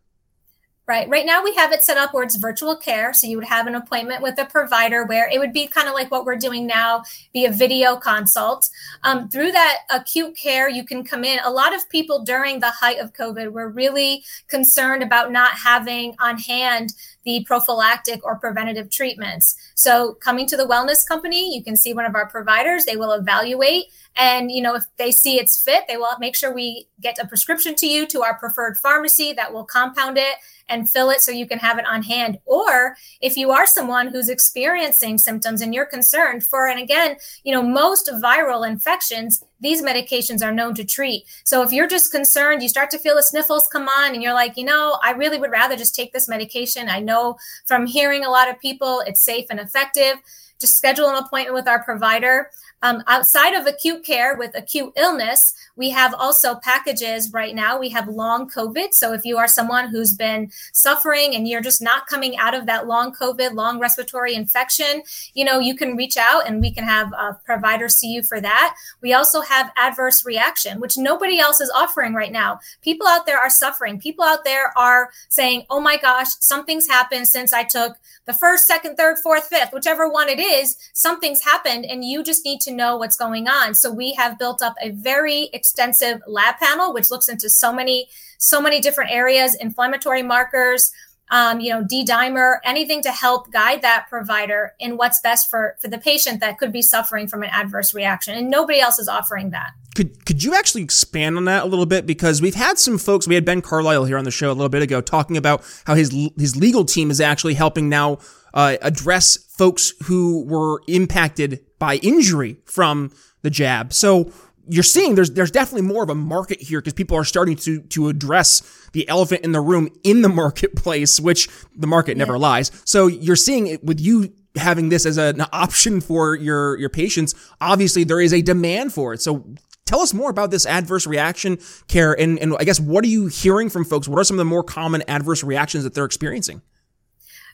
right? 0.91 1.07
Right 1.07 1.25
now 1.25 1.41
we 1.41 1.55
have 1.55 1.71
it 1.71 1.83
set 1.83 1.97
up 1.97 2.13
where 2.13 2.21
it's 2.21 2.35
virtual 2.35 2.75
care. 2.75 3.13
So 3.13 3.25
you 3.25 3.37
would 3.37 3.47
have 3.47 3.65
an 3.65 3.75
appointment 3.75 4.21
with 4.21 4.37
a 4.37 4.43
provider 4.43 5.05
where 5.05 5.29
it 5.31 5.39
would 5.39 5.53
be 5.53 5.65
kind 5.65 5.87
of 5.87 5.93
like 5.93 6.11
what 6.11 6.25
we're 6.25 6.35
doing 6.35 6.67
now, 6.67 7.03
be 7.31 7.45
a 7.45 7.51
video 7.51 7.95
consult. 7.95 8.69
Um, 9.03 9.29
through 9.29 9.53
that 9.53 9.77
acute 9.89 10.35
care, 10.35 10.67
you 10.67 10.83
can 10.83 11.05
come 11.05 11.23
in. 11.23 11.39
A 11.45 11.49
lot 11.49 11.73
of 11.73 11.87
people 11.87 12.25
during 12.25 12.59
the 12.59 12.71
height 12.71 12.99
of 12.99 13.13
COVID 13.13 13.53
were 13.53 13.69
really 13.69 14.25
concerned 14.49 15.01
about 15.01 15.31
not 15.31 15.53
having 15.53 16.13
on 16.19 16.37
hand 16.37 16.93
the 17.23 17.45
prophylactic 17.45 18.25
or 18.25 18.37
preventative 18.37 18.89
treatments. 18.89 19.55
So 19.75 20.15
coming 20.15 20.45
to 20.47 20.57
the 20.57 20.65
wellness 20.65 21.07
company, 21.07 21.55
you 21.55 21.63
can 21.63 21.77
see 21.77 21.93
one 21.93 22.05
of 22.05 22.15
our 22.15 22.27
providers. 22.27 22.83
They 22.83 22.97
will 22.97 23.13
evaluate 23.13 23.85
and, 24.15 24.51
you 24.51 24.61
know, 24.61 24.75
if 24.75 24.83
they 24.97 25.11
see 25.11 25.39
it's 25.39 25.61
fit, 25.61 25.85
they 25.87 25.97
will 25.97 26.17
make 26.19 26.35
sure 26.35 26.53
we 26.53 26.87
get 26.99 27.17
a 27.19 27.27
prescription 27.27 27.75
to 27.75 27.87
you 27.87 28.05
to 28.07 28.21
our 28.21 28.37
preferred 28.37 28.77
pharmacy 28.77 29.33
that 29.33 29.53
will 29.53 29.63
compound 29.63 30.17
it 30.17 30.35
and 30.67 30.89
fill 30.89 31.09
it 31.09 31.21
so 31.21 31.31
you 31.31 31.47
can 31.47 31.59
have 31.59 31.77
it 31.79 31.85
on 31.85 32.03
hand. 32.03 32.39
Or 32.45 32.95
if 33.21 33.37
you 33.37 33.51
are 33.51 33.65
someone 33.65 34.07
who's 34.07 34.29
experiencing 34.29 35.17
symptoms 35.17 35.61
and 35.61 35.73
you're 35.73 35.85
concerned 35.85 36.43
for, 36.45 36.67
and 36.67 36.79
again, 36.79 37.17
you 37.43 37.53
know, 37.53 37.63
most 37.63 38.09
viral 38.21 38.67
infections, 38.67 39.43
these 39.59 39.81
medications 39.81 40.43
are 40.43 40.53
known 40.53 40.75
to 40.75 40.85
treat. 40.85 41.23
So 41.43 41.61
if 41.61 41.71
you're 41.71 41.87
just 41.87 42.11
concerned, 42.11 42.61
you 42.61 42.69
start 42.69 42.89
to 42.91 42.99
feel 42.99 43.15
the 43.15 43.23
sniffles 43.23 43.69
come 43.71 43.87
on 43.87 44.13
and 44.13 44.21
you're 44.21 44.33
like, 44.33 44.57
you 44.57 44.65
know, 44.65 44.97
I 45.03 45.11
really 45.11 45.37
would 45.37 45.51
rather 45.51 45.75
just 45.75 45.95
take 45.95 46.13
this 46.13 46.27
medication. 46.27 46.89
I 46.89 46.99
know 46.99 47.37
from 47.65 47.85
hearing 47.85 48.23
a 48.25 48.29
lot 48.29 48.49
of 48.49 48.59
people 48.59 49.03
it's 49.05 49.21
safe 49.21 49.47
and 49.49 49.59
effective 49.59 50.17
just 50.61 50.77
schedule 50.77 51.09
an 51.09 51.15
appointment 51.15 51.55
with 51.55 51.67
our 51.67 51.83
provider. 51.83 52.51
Um, 52.83 53.03
outside 53.07 53.53
of 53.53 53.67
acute 53.67 54.03
care 54.03 54.35
with 54.35 54.55
acute 54.55 54.93
illness, 54.95 55.53
we 55.75 55.91
have 55.91 56.13
also 56.13 56.55
packages 56.55 57.31
right 57.31 57.53
now. 57.53 57.79
We 57.79 57.89
have 57.89 58.07
long 58.07 58.49
COVID. 58.49 58.93
So 58.93 59.13
if 59.13 59.23
you 59.23 59.37
are 59.37 59.47
someone 59.47 59.89
who's 59.89 60.13
been 60.13 60.51
suffering 60.73 61.35
and 61.35 61.47
you're 61.47 61.61
just 61.61 61.81
not 61.81 62.07
coming 62.07 62.37
out 62.37 62.55
of 62.55 62.65
that 62.65 62.87
long 62.87 63.13
COVID, 63.13 63.53
long 63.53 63.79
respiratory 63.79 64.33
infection, 64.33 65.03
you 65.33 65.45
know, 65.45 65.59
you 65.59 65.75
can 65.75 65.95
reach 65.95 66.17
out 66.17 66.47
and 66.47 66.59
we 66.61 66.71
can 66.71 66.83
have 66.83 67.11
a 67.13 67.37
provider 67.45 67.87
see 67.87 68.07
you 68.07 68.23
for 68.23 68.41
that. 68.41 68.75
We 69.01 69.13
also 69.13 69.41
have 69.41 69.71
adverse 69.77 70.25
reaction, 70.25 70.79
which 70.79 70.97
nobody 70.97 71.39
else 71.39 71.61
is 71.61 71.71
offering 71.75 72.13
right 72.13 72.31
now. 72.31 72.59
People 72.81 73.07
out 73.07 73.25
there 73.25 73.39
are 73.39 73.49
suffering. 73.49 73.99
People 73.99 74.25
out 74.25 74.43
there 74.43 74.77
are 74.77 75.11
saying, 75.29 75.65
oh 75.69 75.79
my 75.79 75.97
gosh, 75.97 76.27
something's 76.39 76.87
happened 76.87 77.27
since 77.27 77.53
I 77.53 77.63
took 77.63 77.97
the 78.25 78.33
first, 78.33 78.67
second, 78.67 78.95
third, 78.95 79.17
fourth, 79.19 79.47
fifth, 79.47 79.73
whichever 79.73 80.07
one 80.07 80.29
it 80.29 80.39
is, 80.39 80.77
something's 80.93 81.43
happened 81.43 81.85
and 81.85 82.05
you 82.05 82.23
just 82.23 82.45
need 82.45 82.61
to 82.61 82.70
know 82.71 82.97
what's 82.97 83.17
going 83.17 83.47
on. 83.47 83.75
So 83.75 83.91
we 83.91 84.13
have 84.13 84.39
built 84.39 84.61
up 84.61 84.75
a 84.81 84.89
very 84.91 85.49
extensive 85.53 86.21
lab 86.27 86.57
panel, 86.57 86.93
which 86.93 87.11
looks 87.11 87.27
into 87.27 87.49
so 87.49 87.73
many, 87.73 88.09
so 88.37 88.61
many 88.61 88.79
different 88.79 89.11
areas, 89.11 89.55
inflammatory 89.55 90.23
markers, 90.23 90.91
um, 91.31 91.61
you 91.61 91.71
know, 91.71 91.83
D 91.83 92.03
dimer, 92.05 92.57
anything 92.63 93.01
to 93.03 93.11
help 93.11 93.51
guide 93.51 93.81
that 93.81 94.07
provider 94.09 94.73
in 94.79 94.97
what's 94.97 95.21
best 95.21 95.49
for 95.49 95.77
for 95.81 95.87
the 95.87 95.97
patient 95.97 96.41
that 96.41 96.57
could 96.57 96.73
be 96.73 96.81
suffering 96.81 97.27
from 97.27 97.41
an 97.41 97.49
adverse 97.51 97.93
reaction. 97.93 98.35
And 98.35 98.49
nobody 98.49 98.81
else 98.81 98.99
is 98.99 99.07
offering 99.07 99.51
that. 99.51 99.71
Could 99.95 100.25
could 100.25 100.43
you 100.43 100.53
actually 100.53 100.83
expand 100.83 101.37
on 101.37 101.45
that 101.45 101.63
a 101.63 101.67
little 101.67 101.85
bit? 101.85 102.05
Because 102.05 102.41
we've 102.41 102.55
had 102.55 102.77
some 102.77 102.97
folks. 102.97 103.27
We 103.27 103.35
had 103.35 103.45
Ben 103.45 103.61
Carlisle 103.61 104.05
here 104.05 104.17
on 104.17 104.25
the 104.25 104.31
show 104.31 104.49
a 104.49 104.53
little 104.53 104.69
bit 104.69 104.81
ago 104.81 104.99
talking 104.99 105.37
about 105.37 105.63
how 105.85 105.95
his 105.95 106.11
his 106.37 106.57
legal 106.57 106.83
team 106.83 107.09
is 107.09 107.21
actually 107.21 107.53
helping 107.53 107.87
now 107.87 108.19
uh, 108.53 108.77
address 108.81 109.37
folks 109.49 109.93
who 110.05 110.43
were 110.45 110.81
impacted 110.87 111.63
by 111.79 111.95
injury 111.97 112.57
from 112.65 113.11
the 113.41 113.49
jab. 113.49 113.93
So 113.93 114.31
you're 114.67 114.83
seeing 114.83 115.15
there's 115.15 115.31
there's 115.31 115.51
definitely 115.51 115.87
more 115.87 116.03
of 116.03 116.09
a 116.09 116.15
market 116.15 116.61
here 116.61 116.79
because 116.79 116.93
people 116.93 117.17
are 117.17 117.23
starting 117.23 117.55
to 117.57 117.81
to 117.81 118.07
address 118.07 118.89
the 118.93 119.07
elephant 119.09 119.43
in 119.43 119.51
the 119.51 119.61
room 119.61 119.89
in 120.03 120.21
the 120.21 120.29
marketplace, 120.43 121.19
which 121.19 121.49
the 121.75 121.87
market 121.87 122.17
yeah. 122.17 122.23
never 122.23 122.37
lies. 122.37 122.71
So 122.85 123.07
you're 123.07 123.35
seeing 123.35 123.67
it 123.67 123.83
with 123.83 123.99
you 123.99 124.33
having 124.55 124.89
this 124.89 125.05
as 125.05 125.17
an 125.17 125.43
option 125.51 126.01
for 126.01 126.35
your 126.35 126.77
your 126.77 126.89
patients. 126.89 127.33
Obviously, 127.59 128.03
there 128.03 128.21
is 128.21 128.33
a 128.33 128.41
demand 128.41 128.93
for 128.93 129.13
it. 129.13 129.21
So 129.21 129.45
tell 129.85 130.01
us 130.01 130.13
more 130.13 130.29
about 130.29 130.51
this 130.51 130.65
adverse 130.65 131.07
reaction 131.07 131.57
care 131.87 132.13
and 132.19 132.39
and 132.39 132.55
I 132.59 132.63
guess 132.63 132.79
what 132.79 133.03
are 133.03 133.09
you 133.09 133.27
hearing 133.27 133.69
from 133.69 133.85
folks? 133.85 134.07
What 134.07 134.19
are 134.19 134.23
some 134.23 134.35
of 134.35 134.39
the 134.39 134.45
more 134.45 134.63
common 134.63 135.03
adverse 135.07 135.43
reactions 135.43 135.83
that 135.83 135.93
they're 135.93 136.05
experiencing? 136.05 136.61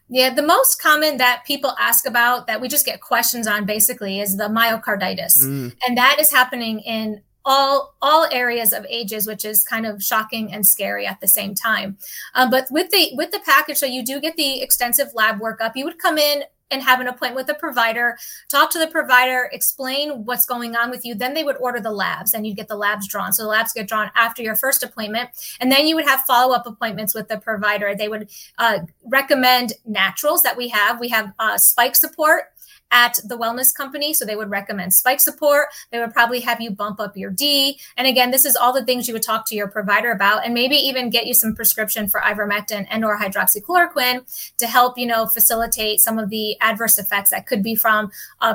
Yeah, 0.10 0.34
the 0.34 0.42
most 0.42 0.82
common 0.82 1.18
that 1.18 1.44
people 1.46 1.76
ask 1.80 2.06
about 2.06 2.48
that 2.48 2.62
we 2.62 2.70
just 2.70 2.86
get 2.86 3.02
questions 3.02 3.46
on 3.46 3.66
basically 3.66 4.22
is 4.22 4.38
the 4.38 4.46
myocarditis. 4.46 5.38
Mm. 5.44 5.76
And 5.86 5.98
that 5.98 6.18
is 6.20 6.32
happening 6.32 6.80
in 6.80 7.22
all 7.44 7.96
all 8.02 8.28
areas 8.32 8.74
of 8.74 8.86
ages, 8.90 9.26
which 9.26 9.46
is 9.46 9.64
kind 9.64 9.86
of 9.86 10.04
shocking 10.04 10.52
and 10.54 10.66
scary 10.66 11.08
at 11.08 11.20
the 11.22 11.28
same 11.28 11.56
time. 11.56 11.98
Um, 12.36 12.50
but 12.50 12.68
with 12.70 12.92
the 12.92 13.12
with 13.14 13.32
the 13.32 13.40
package, 13.40 13.78
so 13.78 13.86
you 13.86 14.04
do 14.04 14.20
get 14.20 14.36
the 14.36 14.62
extensive 14.62 15.08
lab 15.14 15.40
workup. 15.40 15.72
You 15.76 15.86
would 15.86 15.98
come 15.98 16.18
in 16.18 16.44
and 16.72 16.84
have 16.84 17.00
an 17.00 17.08
appointment 17.08 17.36
with 17.36 17.48
the 17.48 17.54
provider, 17.54 18.18
talk 18.50 18.70
to 18.72 18.80
the 18.80 18.88
provider, 18.88 19.50
explain 19.52 20.26
what's 20.26 20.46
going 20.46 20.76
on 20.76 20.90
with 20.90 21.06
you. 21.06 21.16
Then 21.16 21.34
they 21.34 21.44
would 21.44 21.58
order 21.58 21.80
the 21.80 21.92
labs 21.92 22.34
and 22.34 22.46
you'd 22.46 22.58
get 22.58 22.68
the 22.68 22.76
labs 22.76 23.08
drawn. 23.08 23.34
So 23.34 23.44
the 23.44 23.50
labs 23.50 23.74
get 23.74 23.88
drawn 23.88 24.12
after 24.16 24.42
your 24.42 24.56
first 24.56 24.84
appointment. 24.84 25.30
And 25.60 25.72
then 25.72 25.88
you 25.88 25.96
would 25.96 26.06
have 26.06 26.22
follow 26.22 26.54
up 26.54 26.68
appointments 26.68 27.14
with 27.14 27.28
the 27.28 27.38
provider. 27.38 27.96
They 27.96 28.10
would 28.10 28.30
uh, 28.58 28.80
recommend 29.06 29.74
naturals 29.86 30.42
that 30.42 30.58
we 30.58 30.68
have. 30.70 31.00
We 31.00 31.10
have 31.10 31.34
uh, 31.40 31.58
spike 31.58 31.96
support 31.96 32.52
at 32.92 33.20
the 33.26 33.38
wellness 33.38 33.74
company. 33.74 34.14
So 34.14 34.26
they 34.26 34.36
would 34.36 34.50
recommend 34.50 34.94
spike 34.94 35.20
support. 35.20 35.68
They 35.92 36.00
would 36.00 36.14
probably 36.14 36.40
have 36.42 36.62
you 36.62 36.72
bump 36.72 37.00
up 37.00 37.18
your 37.18 37.30
D. 37.30 37.80
And 37.98 38.08
again, 38.08 38.32
this 38.32 38.46
is 38.46 38.56
all 38.56 38.74
the 38.74 38.86
things 38.86 39.08
you 39.08 39.14
would 39.14 39.24
talk 39.24 39.46
to 39.48 39.56
your 39.56 39.68
provider 39.68 40.12
about 40.12 40.46
and 40.46 40.54
maybe 40.54 40.76
even 40.76 41.10
get 41.10 41.28
you 41.28 41.34
some 41.34 41.56
prescription 41.56 42.08
for 42.08 42.20
ivermectin 42.22 42.88
and 42.90 43.04
or 43.04 43.18
hydroxychloroquine 43.18 44.56
to 44.58 44.68
help, 44.68 44.98
you 44.98 45.06
know, 45.06 45.26
facilitate 45.26 46.00
some 46.00 46.18
of 46.18 46.30
the 46.30 46.56
adverse 46.62 46.98
effects 46.98 47.30
that 47.32 47.46
could 47.46 47.62
be 47.62 47.76
from 47.76 48.12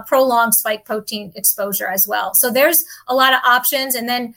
prolonged 0.07 0.55
spike 0.55 0.85
protein 0.85 1.33
exposure 1.35 1.89
as 1.89 2.09
well. 2.09 2.35
So 2.35 2.51
there's 2.51 2.85
a 3.09 3.15
lot 3.15 3.35
of 3.35 3.41
options. 3.45 3.95
And 3.95 4.09
then 4.09 4.35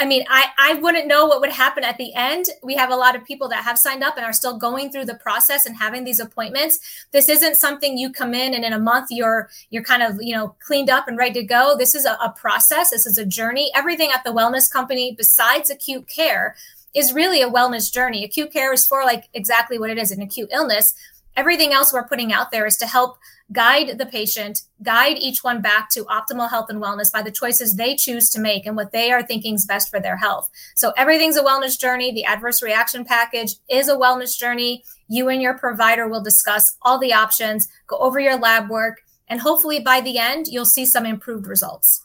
I 0.00 0.06
mean, 0.06 0.24
I, 0.28 0.46
I 0.58 0.74
wouldn't 0.74 1.06
know 1.06 1.26
what 1.26 1.40
would 1.40 1.52
happen 1.52 1.84
at 1.84 1.98
the 1.98 2.12
end. 2.14 2.46
We 2.64 2.74
have 2.74 2.90
a 2.90 2.96
lot 2.96 3.14
of 3.14 3.24
people 3.24 3.48
that 3.50 3.62
have 3.62 3.78
signed 3.78 4.02
up 4.02 4.16
and 4.16 4.26
are 4.26 4.32
still 4.32 4.58
going 4.58 4.90
through 4.90 5.04
the 5.04 5.14
process 5.14 5.66
and 5.66 5.76
having 5.76 6.02
these 6.02 6.18
appointments. 6.18 6.80
This 7.12 7.28
isn't 7.28 7.56
something 7.56 7.96
you 7.96 8.10
come 8.10 8.34
in 8.34 8.54
and 8.54 8.64
in 8.64 8.72
a 8.72 8.78
month 8.78 9.08
you're 9.10 9.50
you're 9.70 9.84
kind 9.84 10.02
of 10.02 10.18
you 10.20 10.34
know 10.34 10.56
cleaned 10.58 10.90
up 10.90 11.06
and 11.06 11.16
ready 11.16 11.40
to 11.40 11.46
go. 11.46 11.76
This 11.78 11.94
is 11.94 12.04
a, 12.06 12.14
a 12.14 12.34
process. 12.36 12.90
This 12.90 13.06
is 13.06 13.18
a 13.18 13.24
journey. 13.24 13.70
Everything 13.74 14.10
at 14.12 14.24
the 14.24 14.30
wellness 14.30 14.70
company, 14.70 15.14
besides 15.16 15.70
acute 15.70 16.08
care, 16.08 16.56
is 16.94 17.12
really 17.12 17.40
a 17.40 17.50
wellness 17.50 17.92
journey. 17.92 18.24
Acute 18.24 18.52
care 18.52 18.72
is 18.72 18.86
for 18.86 19.04
like 19.04 19.28
exactly 19.32 19.78
what 19.78 19.90
it 19.90 19.98
is 19.98 20.10
an 20.10 20.20
acute 20.22 20.50
illness. 20.52 20.94
Everything 21.36 21.72
else 21.72 21.92
we're 21.92 22.06
putting 22.06 22.32
out 22.32 22.52
there 22.52 22.64
is 22.64 22.76
to 22.76 22.86
help 22.86 23.18
guide 23.52 23.98
the 23.98 24.06
patient, 24.06 24.62
guide 24.82 25.16
each 25.18 25.42
one 25.42 25.60
back 25.60 25.90
to 25.90 26.04
optimal 26.04 26.48
health 26.48 26.70
and 26.70 26.80
wellness 26.80 27.12
by 27.12 27.22
the 27.22 27.30
choices 27.30 27.74
they 27.74 27.96
choose 27.96 28.30
to 28.30 28.40
make 28.40 28.66
and 28.66 28.76
what 28.76 28.92
they 28.92 29.10
are 29.10 29.22
thinking 29.22 29.54
is 29.54 29.66
best 29.66 29.90
for 29.90 29.98
their 29.98 30.16
health. 30.16 30.48
So 30.76 30.92
everything's 30.96 31.36
a 31.36 31.42
wellness 31.42 31.78
journey. 31.78 32.12
The 32.12 32.24
adverse 32.24 32.62
reaction 32.62 33.04
package 33.04 33.56
is 33.68 33.88
a 33.88 33.96
wellness 33.96 34.38
journey. 34.38 34.84
You 35.08 35.28
and 35.28 35.42
your 35.42 35.58
provider 35.58 36.08
will 36.08 36.22
discuss 36.22 36.76
all 36.82 36.98
the 36.98 37.12
options, 37.12 37.68
go 37.88 37.96
over 37.98 38.20
your 38.20 38.38
lab 38.38 38.70
work, 38.70 39.02
and 39.28 39.40
hopefully 39.40 39.80
by 39.80 40.00
the 40.00 40.18
end, 40.18 40.46
you'll 40.48 40.64
see 40.64 40.86
some 40.86 41.04
improved 41.04 41.46
results. 41.46 42.03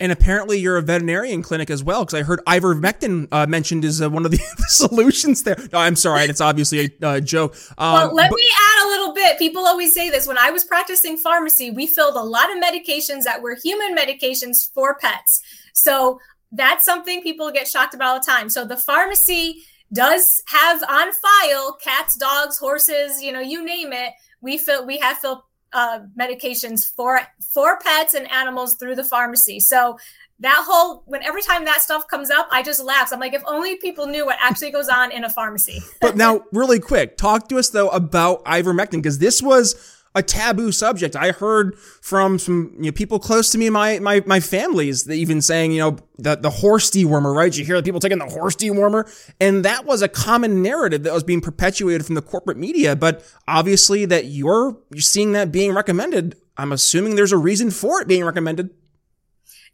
And 0.00 0.12
apparently, 0.12 0.58
you're 0.58 0.76
a 0.76 0.82
veterinarian 0.82 1.42
clinic 1.42 1.70
as 1.70 1.82
well, 1.82 2.04
because 2.04 2.14
I 2.14 2.22
heard 2.22 2.40
ivermectin 2.46 3.26
uh, 3.32 3.46
mentioned 3.46 3.84
as 3.84 4.00
uh, 4.00 4.08
one 4.08 4.24
of 4.24 4.30
the, 4.30 4.38
solutions 4.68 5.42
there. 5.42 5.56
No, 5.72 5.78
I'm 5.80 5.96
sorry, 5.96 6.24
it's 6.24 6.40
obviously 6.40 6.96
a 7.02 7.06
uh, 7.06 7.20
joke. 7.20 7.56
Um, 7.78 7.92
well, 7.92 8.14
let 8.14 8.30
but- 8.30 8.36
me 8.36 8.48
add 8.54 8.86
a 8.86 8.88
little 8.88 9.12
bit. 9.12 9.38
People 9.38 9.66
always 9.66 9.94
say 9.94 10.08
this. 10.08 10.26
When 10.26 10.38
I 10.38 10.50
was 10.50 10.64
practicing 10.64 11.16
pharmacy, 11.16 11.70
we 11.70 11.86
filled 11.86 12.14
a 12.14 12.22
lot 12.22 12.50
of 12.50 12.62
medications 12.62 13.24
that 13.24 13.42
were 13.42 13.56
human 13.62 13.96
medications 13.96 14.72
for 14.72 14.96
pets. 14.96 15.42
So 15.72 16.20
that's 16.52 16.84
something 16.84 17.22
people 17.22 17.50
get 17.50 17.68
shocked 17.68 17.94
about 17.94 18.08
all 18.08 18.20
the 18.20 18.26
time. 18.26 18.48
So 18.48 18.64
the 18.64 18.76
pharmacy 18.76 19.64
does 19.92 20.42
have 20.48 20.82
on 20.88 21.12
file 21.12 21.78
cats, 21.82 22.16
dogs, 22.16 22.58
horses, 22.58 23.22
you 23.22 23.32
know, 23.32 23.40
you 23.40 23.64
name 23.64 23.92
it. 23.92 24.12
We 24.40 24.58
fill 24.58 24.86
we 24.86 24.98
have 24.98 25.18
filled 25.18 25.42
uh, 25.72 26.00
medications 26.18 26.90
for 26.94 27.20
for 27.52 27.78
pets 27.78 28.14
and 28.14 28.30
animals 28.30 28.76
through 28.76 28.94
the 28.94 29.04
pharmacy. 29.04 29.60
So 29.60 29.98
that 30.40 30.64
whole 30.66 31.02
when 31.06 31.22
every 31.22 31.42
time 31.42 31.64
that 31.64 31.82
stuff 31.82 32.06
comes 32.06 32.30
up, 32.30 32.48
I 32.50 32.62
just 32.62 32.82
laugh. 32.82 33.12
I'm 33.12 33.20
like, 33.20 33.34
if 33.34 33.42
only 33.46 33.76
people 33.76 34.06
knew 34.06 34.24
what 34.24 34.36
actually 34.40 34.70
goes 34.70 34.88
on 34.88 35.10
in 35.10 35.24
a 35.24 35.30
pharmacy. 35.30 35.80
but 36.00 36.16
now, 36.16 36.44
really 36.52 36.78
quick, 36.78 37.16
talk 37.16 37.48
to 37.48 37.58
us 37.58 37.70
though 37.70 37.88
about 37.88 38.44
ivermectin 38.44 38.92
because 38.92 39.18
this 39.18 39.42
was 39.42 39.97
a 40.18 40.22
taboo 40.22 40.72
subject. 40.72 41.14
I 41.14 41.30
heard 41.30 41.78
from 41.78 42.38
some 42.38 42.74
you 42.76 42.86
know, 42.86 42.92
people 42.92 43.20
close 43.20 43.50
to 43.50 43.58
me, 43.58 43.70
my 43.70 44.00
my 44.00 44.22
my 44.26 44.40
families, 44.40 45.08
even 45.08 45.40
saying, 45.40 45.72
you 45.72 45.78
know, 45.78 45.96
the 46.18 46.36
the 46.36 46.50
horse 46.50 46.90
dewormer, 46.90 47.34
right? 47.34 47.56
You 47.56 47.64
hear 47.64 47.80
people 47.80 48.00
taking 48.00 48.18
the 48.18 48.26
horse 48.26 48.56
dewormer, 48.56 49.08
and 49.40 49.64
that 49.64 49.84
was 49.84 50.02
a 50.02 50.08
common 50.08 50.60
narrative 50.60 51.04
that 51.04 51.12
was 51.12 51.22
being 51.22 51.40
perpetuated 51.40 52.04
from 52.04 52.16
the 52.16 52.22
corporate 52.22 52.58
media. 52.58 52.96
But 52.96 53.24
obviously, 53.46 54.04
that 54.06 54.26
you're 54.26 54.76
you're 54.90 55.00
seeing 55.00 55.32
that 55.32 55.52
being 55.52 55.72
recommended. 55.72 56.36
I'm 56.56 56.72
assuming 56.72 57.14
there's 57.14 57.32
a 57.32 57.38
reason 57.38 57.70
for 57.70 58.02
it 58.02 58.08
being 58.08 58.24
recommended. 58.24 58.70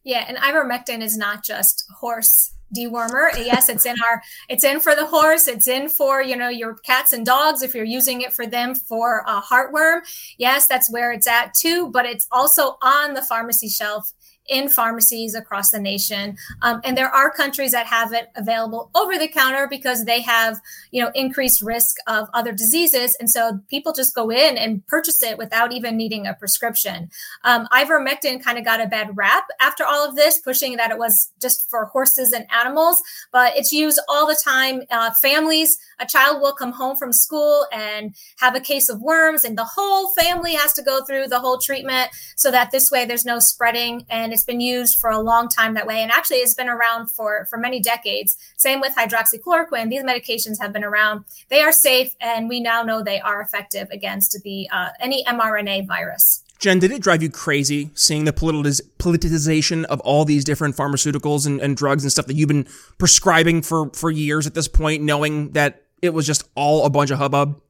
Yeah, 0.05 0.27
and 0.29 0.37
ivermectin 0.37 1.03
is 1.03 1.17
not 1.17 1.43
just 1.43 1.91
horse 2.01 2.55
dewormer. 2.75 3.31
Yes, 3.37 3.69
it's 3.69 3.87
in 3.87 3.97
our 4.07 4.23
it's 4.49 4.65
in 4.65 4.81
for 4.81 4.95
the 4.95 5.07
horse, 5.07 5.47
it's 5.47 5.69
in 5.69 5.89
for, 5.89 6.23
you 6.23 6.37
know, 6.37 6.49
your 6.49 6.75
cats 6.75 7.13
and 7.13 7.25
dogs 7.25 7.63
if 7.63 7.75
you're 7.75 7.85
using 7.85 8.23
it 8.23 8.33
for 8.33 8.47
them 8.47 8.75
for 8.75 9.25
a 9.27 9.41
heartworm. 9.41 10.01
Yes, 10.39 10.67
that's 10.67 10.91
where 10.91 11.13
it's 11.13 11.27
at 11.27 11.55
too, 11.55 11.91
but 11.91 12.07
it's 12.07 12.27
also 12.31 12.77
on 12.83 13.15
the 13.15 13.23
pharmacy 13.23 13.69
shelf 13.69 14.13
in 14.49 14.69
pharmacies 14.69 15.35
across 15.35 15.71
the 15.71 15.81
nation. 15.81 16.37
Um, 16.63 16.81
and 16.85 16.97
there 16.97 17.09
are 17.09 17.31
countries 17.31 17.73
that 17.73 17.87
have 17.87 18.13
it 18.13 18.29
available 18.37 18.91
over 18.95 19.19
the 19.19 19.29
counter 19.29 19.67
because 19.69 20.05
they 20.05 20.21
have, 20.21 20.61
you 20.91 21.03
know, 21.03 21.11
increased 21.15 21.63
risk 21.63 21.97
of 22.07 22.29
other 22.35 22.53
diseases. 22.53 23.17
And 23.19 23.31
so 23.31 23.61
people 23.69 23.93
just 23.93 24.15
go 24.15 24.31
in 24.31 24.57
and 24.59 24.87
purchase 24.87 25.23
it 25.23 25.39
without 25.39 25.73
even 25.73 25.97
needing 25.97 26.27
a 26.27 26.35
prescription. 26.35 27.09
Um, 27.45 27.67
ivermectin 27.73 28.43
kind 28.43 28.59
of 28.59 28.65
got 28.65 28.81
a 28.81 28.87
bad 28.87 29.17
rap 29.17 29.45
after 29.61 29.85
all 29.85 30.07
of 30.07 30.17
this, 30.17 30.39
pushing 30.39 30.77
that 30.77 30.91
it 30.91 30.99
was 30.99 31.31
just 31.41 31.69
for 31.71 31.87
horses 31.87 32.33
and 32.33 32.47
animals, 32.53 33.01
but 33.33 33.57
it's 33.57 33.73
used 33.73 34.01
all 34.09 34.27
the 34.27 34.41
time. 34.45 34.83
Uh, 34.91 35.11
families, 35.11 35.79
a 35.99 36.07
child 36.07 36.43
will 36.43 36.53
come 36.53 36.73
home 36.73 36.97
from 36.97 37.13
school 37.13 37.67
and 37.73 38.15
have 38.39 38.55
a 38.55 38.61
case 38.61 38.89
of 38.89 39.01
worms, 39.01 39.45
and 39.45 39.57
the 39.57 39.65
whole 39.65 40.13
family 40.15 40.55
has 40.55 40.73
to 40.75 40.83
go 40.83 41.05
through 41.05 41.29
the 41.29 41.41
whole 41.41 41.59
treatment 41.59 42.11
so 42.37 42.51
that 42.51 42.71
this 42.71 42.91
way 42.91 43.07
there's 43.07 43.25
no 43.25 43.39
spreading 43.39 44.05
and 44.11 44.34
it's 44.35 44.45
been 44.45 44.61
used 44.61 44.99
for 44.99 45.09
a 45.09 45.19
long 45.19 45.49
time 45.49 45.73
that 45.75 45.87
way. 45.87 46.03
And 46.03 46.11
actually, 46.11 46.39
it's 46.39 46.55
been 46.55 46.69
around 46.69 47.11
for, 47.11 47.47
for 47.47 47.57
many 47.57 47.81
decades. 47.81 48.37
Same 48.57 48.81
with 48.81 48.95
hydroxychloroquine. 48.95 49.89
These 49.89 50.03
medications 50.03 50.61
have 50.61 50.73
been 50.73 50.85
around. 50.85 51.25
They 51.49 51.63
are 51.63 51.73
safe, 51.73 52.15
and 52.21 52.49
we 52.49 52.61
now 52.61 52.83
know 52.83 53.03
they 53.03 53.21
are 53.21 53.41
effective 53.41 53.89
against 53.91 54.43
the 54.43 54.69
uh, 54.71 54.91
any 55.01 55.25
mRNA 55.25 55.87
virus. 55.87 56.43
Jen, 56.59 56.79
did 56.79 56.93
it 56.93 57.03
drive 57.03 57.23
you 57.23 57.31
crazy 57.31 57.91
seeing 57.95 58.25
the 58.25 58.33
politiz- 58.33 58.81
politicization 58.99 59.85
of 59.85 60.01
all 60.01 60.25
these 60.25 60.45
different 60.45 60.77
pharmaceuticals 60.77 61.47
and, 61.47 61.61
and 61.61 61.77
drugs 61.77 62.05
and 62.05 62.13
stuff 62.13 62.27
that 62.27 62.35
you've 62.35 62.49
been 62.49 62.67
prescribing 62.99 63.63
for, 63.63 63.91
for 63.91 64.11
years 64.11 64.47
at 64.47 64.55
this 64.55 64.69
point, 64.69 65.03
knowing 65.03 65.51
that 65.53 65.83
it 66.01 66.15
was 66.15 66.27
just 66.27 66.45
all 66.55 66.85
a 66.87 66.91
bunch 66.91 67.11
of 67.11 67.19
hubbub? 67.19 67.61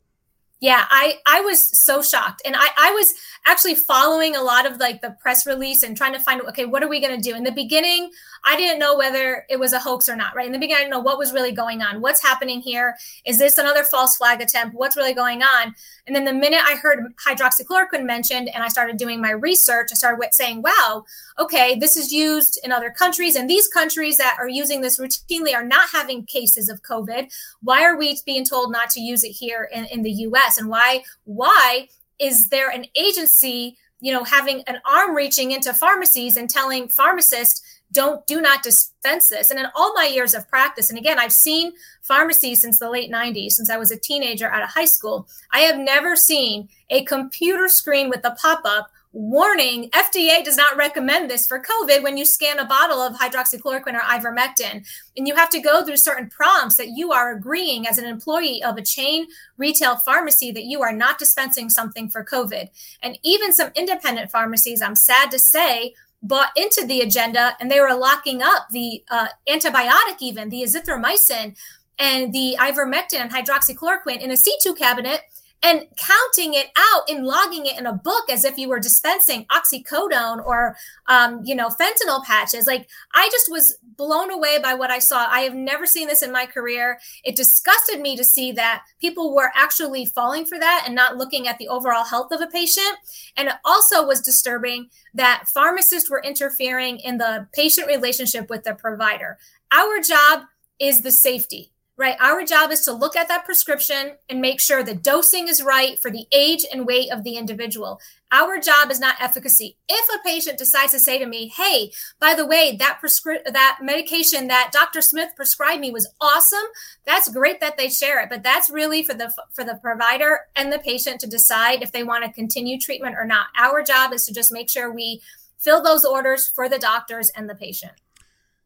Yeah, 0.64 0.86
I 0.88 1.18
I 1.26 1.42
was 1.42 1.60
so 1.78 2.00
shocked, 2.00 2.40
and 2.46 2.56
I 2.56 2.68
I 2.78 2.90
was 2.92 3.12
actually 3.46 3.74
following 3.74 4.34
a 4.34 4.42
lot 4.42 4.64
of 4.64 4.78
like 4.78 5.02
the 5.02 5.10
press 5.20 5.46
release 5.46 5.82
and 5.82 5.96
trying 5.96 6.14
to 6.14 6.18
find 6.18 6.40
okay 6.42 6.64
what 6.64 6.82
are 6.82 6.88
we 6.88 7.00
going 7.00 7.14
to 7.14 7.20
do? 7.20 7.36
In 7.36 7.44
the 7.44 7.52
beginning 7.52 8.10
i 8.46 8.56
didn't 8.56 8.78
know 8.78 8.96
whether 8.96 9.46
it 9.48 9.58
was 9.58 9.72
a 9.72 9.78
hoax 9.78 10.08
or 10.08 10.16
not 10.16 10.34
right? 10.34 10.46
In 10.46 10.52
the 10.52 10.58
beginning 10.58 10.76
i 10.76 10.80
didn't 10.80 10.92
know 10.92 11.00
what 11.00 11.18
was 11.18 11.32
really 11.32 11.52
going 11.52 11.82
on. 11.82 12.00
What's 12.00 12.22
happening 12.22 12.60
here? 12.60 12.96
Is 13.26 13.38
this 13.38 13.58
another 13.58 13.84
false 13.84 14.16
flag 14.16 14.40
attempt? 14.40 14.74
What's 14.74 14.96
really 14.96 15.14
going 15.14 15.42
on? 15.42 15.74
And 16.06 16.14
then 16.14 16.24
the 16.24 16.32
minute 16.32 16.60
i 16.64 16.76
heard 16.76 17.00
hydroxychloroquine 17.26 18.04
mentioned 18.04 18.48
and 18.54 18.62
i 18.62 18.68
started 18.68 18.96
doing 18.96 19.20
my 19.20 19.30
research 19.30 19.88
i 19.92 19.94
started 19.94 20.34
saying 20.34 20.62
wow 20.62 21.04
okay 21.38 21.78
this 21.78 21.96
is 21.96 22.12
used 22.12 22.58
in 22.64 22.72
other 22.72 22.90
countries 22.90 23.36
and 23.36 23.48
these 23.48 23.68
countries 23.68 24.16
that 24.16 24.36
are 24.38 24.48
using 24.48 24.80
this 24.80 24.98
routinely 24.98 25.54
are 25.54 25.64
not 25.64 25.88
having 25.90 26.24
cases 26.24 26.68
of 26.68 26.82
covid. 26.82 27.32
Why 27.62 27.84
are 27.84 27.96
we 27.96 28.18
being 28.24 28.44
told 28.44 28.72
not 28.72 28.90
to 28.90 29.00
use 29.00 29.24
it 29.24 29.32
here 29.32 29.68
in, 29.72 29.84
in 29.86 30.02
the 30.02 30.12
us 30.12 30.53
and 30.58 30.68
why 30.68 31.02
why 31.24 31.88
is 32.18 32.48
there 32.48 32.70
an 32.70 32.86
agency 32.96 33.76
you 34.00 34.12
know 34.12 34.24
having 34.24 34.62
an 34.66 34.80
arm 34.90 35.14
reaching 35.14 35.52
into 35.52 35.72
pharmacies 35.72 36.36
and 36.36 36.50
telling 36.50 36.88
pharmacists 36.88 37.62
don't 37.92 38.26
do 38.26 38.40
not 38.40 38.64
dispense 38.64 39.30
this. 39.30 39.50
And 39.50 39.60
in 39.60 39.66
all 39.76 39.94
my 39.94 40.06
years 40.06 40.34
of 40.34 40.48
practice 40.48 40.90
and 40.90 40.98
again 40.98 41.18
i've 41.18 41.32
seen 41.32 41.72
pharmacies 42.02 42.60
since 42.60 42.78
the 42.78 42.90
late 42.90 43.10
90s 43.10 43.52
since 43.52 43.70
i 43.70 43.76
was 43.76 43.90
a 43.90 43.98
teenager 43.98 44.50
out 44.50 44.62
of 44.62 44.68
high 44.68 44.84
school 44.84 45.28
i 45.52 45.60
have 45.60 45.78
never 45.78 46.16
seen 46.16 46.68
a 46.90 47.04
computer 47.04 47.68
screen 47.68 48.08
with 48.08 48.24
a 48.24 48.32
pop-up 48.32 48.90
warning 49.14 49.88
FDA 49.90 50.44
does 50.44 50.56
not 50.56 50.76
recommend 50.76 51.30
this 51.30 51.46
for 51.46 51.62
COVID 51.62 52.02
when 52.02 52.16
you 52.16 52.24
scan 52.24 52.58
a 52.58 52.66
bottle 52.66 53.00
of 53.00 53.16
hydroxychloroquine 53.16 53.94
or 53.94 54.00
ivermectin. 54.00 54.84
And 55.16 55.28
you 55.28 55.36
have 55.36 55.50
to 55.50 55.60
go 55.60 55.84
through 55.84 55.98
certain 55.98 56.28
prompts 56.28 56.76
that 56.76 56.88
you 56.88 57.12
are 57.12 57.32
agreeing 57.32 57.86
as 57.86 57.96
an 57.96 58.06
employee 58.06 58.62
of 58.62 58.76
a 58.76 58.82
chain 58.82 59.26
retail 59.56 59.96
pharmacy 59.96 60.50
that 60.50 60.64
you 60.64 60.82
are 60.82 60.92
not 60.92 61.18
dispensing 61.18 61.70
something 61.70 62.10
for 62.10 62.24
COVID. 62.24 62.68
And 63.02 63.16
even 63.22 63.52
some 63.52 63.70
independent 63.76 64.32
pharmacies, 64.32 64.82
I'm 64.82 64.96
sad 64.96 65.30
to 65.30 65.38
say, 65.38 65.94
bought 66.20 66.50
into 66.56 66.84
the 66.84 67.00
agenda 67.00 67.56
and 67.60 67.70
they 67.70 67.80
were 67.80 67.94
locking 67.94 68.42
up 68.42 68.66
the 68.72 69.04
uh, 69.10 69.28
antibiotic, 69.48 70.16
even 70.20 70.48
the 70.48 70.62
azithromycin 70.62 71.56
and 71.98 72.32
the 72.32 72.56
ivermectin 72.58 73.20
and 73.20 73.30
hydroxychloroquine 73.30 74.20
in 74.20 74.30
a 74.30 74.34
C2 74.34 74.76
cabinet 74.76 75.20
and 75.64 75.86
counting 75.96 76.52
it 76.52 76.66
out 76.76 77.08
and 77.08 77.24
logging 77.24 77.64
it 77.64 77.78
in 77.78 77.86
a 77.86 77.92
book 77.94 78.30
as 78.30 78.44
if 78.44 78.58
you 78.58 78.68
were 78.68 78.78
dispensing 78.78 79.46
oxycodone 79.46 80.44
or 80.44 80.76
um, 81.06 81.40
you 81.42 81.54
know 81.54 81.68
fentanyl 81.68 82.22
patches. 82.22 82.66
Like 82.66 82.86
i 83.14 83.28
just 83.32 83.50
was 83.50 83.78
blown 83.96 84.30
away 84.30 84.58
by 84.62 84.74
what 84.74 84.90
i 84.90 84.98
saw. 84.98 85.26
I 85.26 85.40
have 85.40 85.54
never 85.54 85.86
seen 85.86 86.06
this 86.06 86.22
in 86.22 86.30
my 86.30 86.44
career. 86.44 86.98
It 87.24 87.34
disgusted 87.34 88.00
me 88.00 88.14
to 88.16 88.24
see 88.24 88.52
that 88.52 88.82
people 89.00 89.34
were 89.34 89.50
actually 89.56 90.04
falling 90.04 90.44
for 90.44 90.58
that 90.58 90.84
and 90.86 90.94
not 90.94 91.16
looking 91.16 91.48
at 91.48 91.56
the 91.58 91.68
overall 91.68 92.04
health 92.04 92.30
of 92.30 92.42
a 92.42 92.46
patient. 92.46 92.98
And 93.36 93.48
it 93.48 93.54
also 93.64 94.06
was 94.06 94.20
disturbing 94.20 94.90
that 95.14 95.48
pharmacists 95.48 96.10
were 96.10 96.22
interfering 96.22 96.98
in 96.98 97.16
the 97.16 97.48
patient 97.54 97.86
relationship 97.86 98.50
with 98.50 98.64
the 98.64 98.74
provider. 98.74 99.38
Our 99.72 100.00
job 100.00 100.42
is 100.78 101.00
the 101.00 101.10
safety 101.10 101.72
right? 101.96 102.16
Our 102.20 102.44
job 102.44 102.72
is 102.72 102.80
to 102.82 102.92
look 102.92 103.14
at 103.14 103.28
that 103.28 103.44
prescription 103.44 104.16
and 104.28 104.40
make 104.40 104.60
sure 104.60 104.82
the 104.82 104.94
dosing 104.94 105.46
is 105.46 105.62
right 105.62 105.98
for 105.98 106.10
the 106.10 106.26
age 106.32 106.64
and 106.72 106.86
weight 106.86 107.12
of 107.12 107.22
the 107.22 107.36
individual. 107.36 108.00
Our 108.32 108.58
job 108.58 108.90
is 108.90 108.98
not 108.98 109.20
efficacy. 109.20 109.76
If 109.88 110.08
a 110.12 110.22
patient 110.24 110.58
decides 110.58 110.90
to 110.90 110.98
say 110.98 111.18
to 111.18 111.26
me, 111.26 111.52
"Hey, 111.56 111.92
by 112.18 112.34
the 112.34 112.46
way, 112.46 112.76
that 112.76 112.98
prescri- 113.00 113.44
that 113.44 113.78
medication 113.80 114.48
that 114.48 114.72
Dr. 114.72 115.00
Smith 115.02 115.30
prescribed 115.36 115.80
me 115.80 115.92
was 115.92 116.08
awesome," 116.20 116.66
that's 117.04 117.28
great 117.28 117.60
that 117.60 117.76
they 117.76 117.88
share 117.88 118.20
it, 118.20 118.28
but 118.28 118.42
that's 118.42 118.70
really 118.70 119.04
for 119.04 119.14
the 119.14 119.32
for 119.52 119.62
the 119.62 119.76
provider 119.76 120.48
and 120.56 120.72
the 120.72 120.80
patient 120.80 121.20
to 121.20 121.28
decide 121.28 121.82
if 121.82 121.92
they 121.92 122.02
want 122.02 122.24
to 122.24 122.32
continue 122.32 122.80
treatment 122.80 123.14
or 123.16 123.24
not. 123.24 123.46
Our 123.56 123.82
job 123.84 124.12
is 124.12 124.26
to 124.26 124.34
just 124.34 124.50
make 124.50 124.68
sure 124.68 124.90
we 124.90 125.22
fill 125.58 125.80
those 125.80 126.04
orders 126.04 126.48
for 126.48 126.68
the 126.68 126.78
doctors 126.78 127.30
and 127.30 127.48
the 127.48 127.54
patient. 127.54 127.92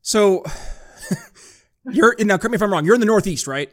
So 0.01 0.45
You're 1.91 2.15
now. 2.21 2.37
Correct 2.39 2.51
me 2.51 2.57
if 2.57 2.63
I'm 2.63 2.73
wrong. 2.73 2.85
You're 2.85 2.95
in 2.95 3.01
the 3.01 3.07
Northeast, 3.07 3.47
right? 3.47 3.71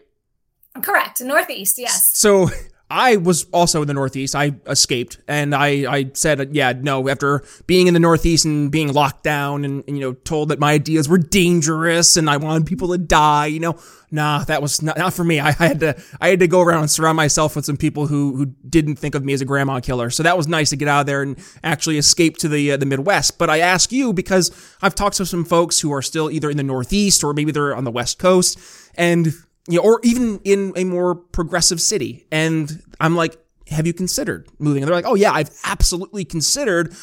Correct, 0.81 1.21
Northeast. 1.21 1.77
Yes. 1.77 2.17
So 2.17 2.49
I 2.87 3.15
was 3.17 3.45
also 3.45 3.81
in 3.81 3.87
the 3.87 3.95
Northeast. 3.95 4.35
I 4.35 4.53
escaped, 4.67 5.19
and 5.27 5.55
I, 5.55 5.91
I 5.91 6.11
said, 6.13 6.55
yeah, 6.55 6.71
no. 6.79 7.09
After 7.09 7.43
being 7.65 7.87
in 7.87 7.95
the 7.95 7.99
Northeast 7.99 8.45
and 8.45 8.71
being 8.71 8.93
locked 8.93 9.23
down, 9.23 9.65
and, 9.65 9.83
and, 9.87 9.97
you 9.97 10.03
know, 10.03 10.13
told 10.13 10.49
that 10.49 10.59
my 10.59 10.73
ideas 10.73 11.09
were 11.09 11.17
dangerous 11.17 12.15
and 12.15 12.29
I 12.29 12.37
wanted 12.37 12.67
people 12.67 12.89
to 12.89 12.99
die, 12.99 13.47
you 13.47 13.59
know, 13.59 13.79
nah, 14.11 14.43
that 14.43 14.61
was 14.61 14.83
not, 14.83 14.99
not 14.99 15.13
for 15.13 15.23
me. 15.23 15.39
I, 15.39 15.47
I 15.47 15.67
had 15.67 15.79
to, 15.79 16.03
I 16.21 16.29
had 16.29 16.39
to 16.41 16.47
go 16.47 16.61
around 16.61 16.81
and 16.81 16.91
surround 16.91 17.17
myself 17.17 17.55
with 17.55 17.65
some 17.65 17.75
people 17.75 18.05
who 18.05 18.35
who 18.35 18.45
didn't 18.69 18.97
think 18.97 19.15
of 19.15 19.25
me 19.25 19.33
as 19.33 19.41
a 19.41 19.45
grandma 19.45 19.79
killer. 19.79 20.11
So 20.11 20.21
that 20.21 20.37
was 20.37 20.47
nice 20.47 20.69
to 20.69 20.75
get 20.75 20.87
out 20.87 21.01
of 21.01 21.05
there 21.07 21.23
and 21.23 21.37
actually 21.63 21.97
escape 21.97 22.37
to 22.37 22.47
the 22.47 22.73
uh, 22.73 22.77
the 22.77 22.85
Midwest. 22.85 23.39
But 23.39 23.49
I 23.49 23.59
ask 23.59 23.91
you 23.91 24.13
because 24.13 24.51
I've 24.83 24.95
talked 24.95 25.17
to 25.17 25.25
some 25.25 25.43
folks 25.43 25.79
who 25.79 25.91
are 25.91 26.03
still 26.03 26.29
either 26.29 26.51
in 26.51 26.57
the 26.57 26.63
Northeast 26.63 27.23
or 27.23 27.33
maybe 27.33 27.51
they're 27.51 27.75
on 27.75 27.83
the 27.83 27.91
West 27.91 28.19
Coast, 28.19 28.59
and 28.95 29.33
you 29.67 29.77
know, 29.77 29.83
or 29.83 29.99
even 30.03 30.39
in 30.43 30.73
a 30.75 30.83
more 30.83 31.15
progressive 31.15 31.81
city. 31.81 32.27
And 32.31 32.83
I'm 32.99 33.15
like, 33.15 33.37
have 33.69 33.87
you 33.87 33.93
considered 33.93 34.47
moving? 34.59 34.83
And 34.83 34.87
they're 34.87 34.95
like, 34.95 35.07
oh 35.07 35.15
yeah, 35.15 35.31
I've 35.31 35.49
absolutely 35.63 36.23
considered. 36.25 36.93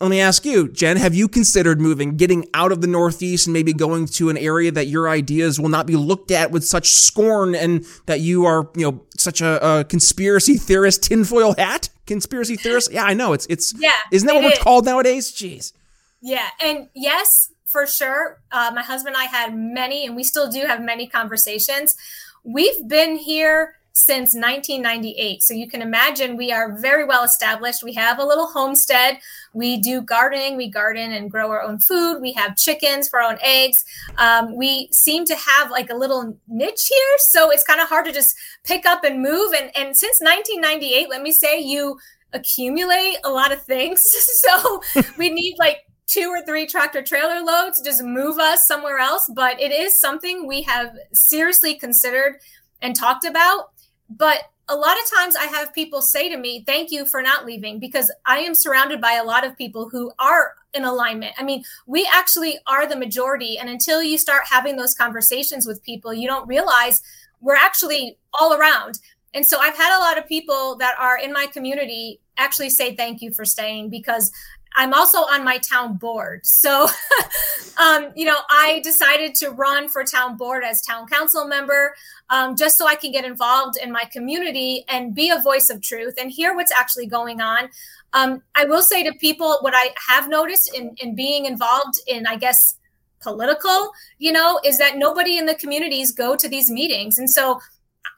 Let 0.00 0.10
me 0.10 0.20
ask 0.20 0.44
you, 0.44 0.68
Jen, 0.68 0.96
have 0.96 1.14
you 1.14 1.28
considered 1.28 1.80
moving, 1.80 2.16
getting 2.16 2.46
out 2.52 2.72
of 2.72 2.80
the 2.80 2.86
Northeast 2.88 3.46
and 3.46 3.52
maybe 3.52 3.72
going 3.72 4.06
to 4.06 4.28
an 4.28 4.36
area 4.36 4.72
that 4.72 4.88
your 4.88 5.08
ideas 5.08 5.60
will 5.60 5.68
not 5.68 5.86
be 5.86 5.94
looked 5.94 6.30
at 6.32 6.50
with 6.50 6.64
such 6.64 6.88
scorn 6.88 7.54
and 7.54 7.86
that 8.06 8.18
you 8.20 8.44
are, 8.44 8.70
you 8.74 8.90
know, 8.90 9.06
such 9.16 9.40
a, 9.40 9.64
a 9.64 9.84
conspiracy 9.84 10.56
theorist 10.56 11.04
tinfoil 11.04 11.54
hat? 11.56 11.90
Conspiracy 12.06 12.56
theorist? 12.56 12.90
Yeah, 12.92 13.04
I 13.04 13.14
know. 13.14 13.34
It's, 13.34 13.46
it's, 13.46 13.72
yeah. 13.78 13.92
Isn't 14.10 14.26
that 14.26 14.34
what 14.34 14.44
we're 14.44 14.62
called 14.62 14.84
nowadays? 14.84 15.30
Jeez. 15.30 15.72
Yeah. 16.20 16.48
And 16.60 16.88
yes, 16.94 17.52
for 17.74 17.88
sure. 17.88 18.40
Uh, 18.52 18.70
my 18.72 18.84
husband 18.84 19.16
and 19.16 19.22
I 19.24 19.26
had 19.26 19.52
many, 19.52 20.06
and 20.06 20.14
we 20.14 20.22
still 20.22 20.48
do 20.48 20.60
have 20.60 20.80
many 20.80 21.08
conversations. 21.08 21.96
We've 22.44 22.86
been 22.86 23.16
here 23.16 23.74
since 23.94 24.32
1998. 24.32 25.42
So 25.42 25.54
you 25.54 25.68
can 25.68 25.82
imagine 25.82 26.36
we 26.36 26.52
are 26.52 26.78
very 26.78 27.04
well 27.04 27.24
established. 27.24 27.82
We 27.82 27.94
have 27.94 28.20
a 28.20 28.24
little 28.24 28.46
homestead. 28.46 29.18
We 29.54 29.76
do 29.78 30.02
gardening. 30.02 30.56
We 30.56 30.68
garden 30.70 31.10
and 31.10 31.28
grow 31.28 31.50
our 31.50 31.62
own 31.62 31.80
food. 31.80 32.20
We 32.20 32.32
have 32.34 32.56
chickens 32.56 33.08
for 33.08 33.20
our 33.20 33.32
own 33.32 33.38
eggs. 33.42 33.84
Um, 34.18 34.54
we 34.54 34.88
seem 34.92 35.24
to 35.24 35.34
have 35.34 35.72
like 35.72 35.90
a 35.90 35.96
little 35.96 36.38
niche 36.46 36.86
here. 36.88 37.18
So 37.18 37.50
it's 37.50 37.64
kind 37.64 37.80
of 37.80 37.88
hard 37.88 38.04
to 38.06 38.12
just 38.12 38.36
pick 38.62 38.86
up 38.86 39.02
and 39.02 39.20
move. 39.20 39.52
And, 39.52 39.76
and 39.76 39.96
since 39.96 40.20
1998, 40.20 41.08
let 41.08 41.22
me 41.22 41.32
say 41.32 41.60
you 41.60 41.98
accumulate 42.32 43.16
a 43.24 43.30
lot 43.30 43.50
of 43.50 43.62
things. 43.62 44.00
so 44.42 44.80
we 45.18 45.30
need 45.30 45.56
like 45.58 45.83
two 46.06 46.28
or 46.28 46.42
three 46.42 46.66
tractor 46.66 47.02
trailer 47.02 47.42
loads 47.42 47.80
just 47.80 48.02
move 48.02 48.38
us 48.38 48.66
somewhere 48.66 48.98
else 48.98 49.30
but 49.34 49.60
it 49.60 49.72
is 49.72 49.98
something 49.98 50.46
we 50.46 50.62
have 50.62 50.94
seriously 51.12 51.74
considered 51.74 52.36
and 52.84 52.94
talked 52.94 53.24
about. 53.24 53.70
But 54.08 54.42
a 54.68 54.74
lot 54.74 54.96
of 54.96 55.18
times 55.18 55.36
i 55.36 55.44
have 55.44 55.74
people 55.74 56.00
say 56.00 56.30
to 56.30 56.38
me 56.38 56.64
thank 56.64 56.90
you 56.90 57.04
for 57.04 57.20
not 57.20 57.44
leaving 57.44 57.78
because 57.78 58.10
i 58.24 58.38
am 58.38 58.54
surrounded 58.54 58.98
by 58.98 59.12
a 59.12 59.22
lot 59.22 59.44
of 59.44 59.58
people 59.58 59.90
who 59.90 60.10
are 60.18 60.54
in 60.72 60.84
alignment. 60.84 61.34
I 61.38 61.44
mean 61.44 61.64
we 61.86 62.08
actually 62.10 62.58
are 62.66 62.86
the 62.86 62.96
majority 62.96 63.58
and 63.58 63.68
until 63.68 64.02
you 64.02 64.16
start 64.16 64.44
having 64.50 64.76
those 64.76 64.94
conversations 64.94 65.66
with 65.66 65.82
people 65.82 66.14
you 66.14 66.26
don't 66.26 66.48
realize 66.48 67.02
we're 67.40 67.56
actually 67.56 68.16
all 68.38 68.54
around. 68.54 69.00
And 69.34 69.46
so 69.46 69.58
i've 69.58 69.76
had 69.76 69.98
a 69.98 70.00
lot 70.00 70.16
of 70.16 70.26
people 70.26 70.76
that 70.76 70.94
are 70.98 71.18
in 71.18 71.32
my 71.32 71.46
community 71.46 72.20
actually 72.38 72.70
say 72.70 72.96
thank 72.96 73.20
you 73.20 73.32
for 73.32 73.44
staying 73.44 73.90
because 73.90 74.32
I'm 74.76 74.92
also 74.92 75.18
on 75.18 75.44
my 75.44 75.58
town 75.58 75.96
board. 75.96 76.44
So, 76.44 76.88
um, 77.78 78.12
you 78.16 78.24
know, 78.24 78.38
I 78.50 78.80
decided 78.82 79.34
to 79.36 79.50
run 79.50 79.88
for 79.88 80.04
town 80.04 80.36
board 80.36 80.64
as 80.64 80.82
town 80.82 81.06
council 81.06 81.46
member 81.46 81.94
um, 82.30 82.56
just 82.56 82.76
so 82.76 82.86
I 82.86 82.94
can 82.96 83.12
get 83.12 83.24
involved 83.24 83.76
in 83.76 83.92
my 83.92 84.04
community 84.12 84.84
and 84.88 85.14
be 85.14 85.30
a 85.30 85.40
voice 85.40 85.70
of 85.70 85.80
truth 85.80 86.14
and 86.20 86.30
hear 86.30 86.54
what's 86.54 86.72
actually 86.72 87.06
going 87.06 87.40
on. 87.40 87.68
Um, 88.12 88.42
I 88.54 88.64
will 88.64 88.82
say 88.82 89.02
to 89.04 89.12
people 89.18 89.58
what 89.60 89.74
I 89.76 89.90
have 90.08 90.28
noticed 90.28 90.74
in, 90.74 90.94
in 90.98 91.14
being 91.14 91.46
involved 91.46 92.00
in, 92.06 92.26
I 92.26 92.36
guess, 92.36 92.78
political, 93.20 93.90
you 94.18 94.30
know, 94.32 94.60
is 94.64 94.78
that 94.78 94.96
nobody 94.98 95.38
in 95.38 95.46
the 95.46 95.54
communities 95.54 96.12
go 96.12 96.36
to 96.36 96.48
these 96.48 96.70
meetings. 96.70 97.18
And 97.18 97.28
so 97.28 97.60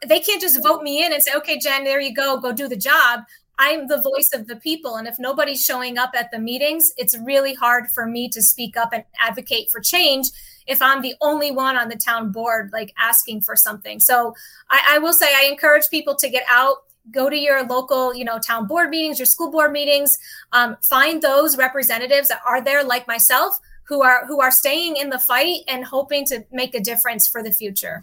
they 0.06 0.20
can't 0.20 0.40
just 0.40 0.62
vote 0.62 0.82
me 0.82 1.04
in 1.04 1.12
and 1.12 1.22
say, 1.22 1.32
okay, 1.36 1.58
Jen, 1.58 1.84
there 1.84 2.00
you 2.00 2.14
go, 2.14 2.38
go 2.38 2.52
do 2.52 2.68
the 2.68 2.76
job. 2.76 3.20
I'm 3.58 3.86
the 3.86 4.02
voice 4.02 4.30
of 4.34 4.46
the 4.46 4.56
people. 4.56 4.96
And 4.96 5.08
if 5.08 5.18
nobody's 5.18 5.64
showing 5.64 5.98
up 5.98 6.10
at 6.14 6.30
the 6.30 6.38
meetings, 6.38 6.92
it's 6.96 7.16
really 7.18 7.54
hard 7.54 7.86
for 7.94 8.06
me 8.06 8.28
to 8.30 8.42
speak 8.42 8.76
up 8.76 8.90
and 8.92 9.04
advocate 9.20 9.70
for 9.70 9.80
change 9.80 10.28
if 10.66 10.82
I'm 10.82 11.00
the 11.00 11.14
only 11.20 11.50
one 11.50 11.76
on 11.76 11.88
the 11.88 11.96
town 11.96 12.32
board, 12.32 12.70
like 12.72 12.92
asking 12.98 13.42
for 13.42 13.56
something. 13.56 14.00
So 14.00 14.34
I, 14.68 14.96
I 14.96 14.98
will 14.98 15.12
say 15.12 15.26
I 15.34 15.48
encourage 15.48 15.88
people 15.90 16.16
to 16.16 16.28
get 16.28 16.44
out, 16.50 16.78
go 17.10 17.30
to 17.30 17.36
your 17.36 17.64
local, 17.64 18.14
you 18.14 18.24
know, 18.24 18.38
town 18.38 18.66
board 18.66 18.90
meetings, 18.90 19.18
your 19.18 19.26
school 19.26 19.50
board 19.50 19.72
meetings, 19.72 20.18
um, 20.52 20.76
find 20.82 21.22
those 21.22 21.56
representatives 21.56 22.28
that 22.28 22.40
are 22.46 22.60
there 22.60 22.82
like 22.82 23.06
myself 23.06 23.60
who 23.84 24.02
are 24.02 24.26
who 24.26 24.40
are 24.40 24.50
staying 24.50 24.96
in 24.96 25.10
the 25.10 25.18
fight 25.18 25.60
and 25.68 25.84
hoping 25.84 26.24
to 26.26 26.44
make 26.50 26.74
a 26.74 26.80
difference 26.80 27.28
for 27.28 27.42
the 27.42 27.52
future. 27.52 28.02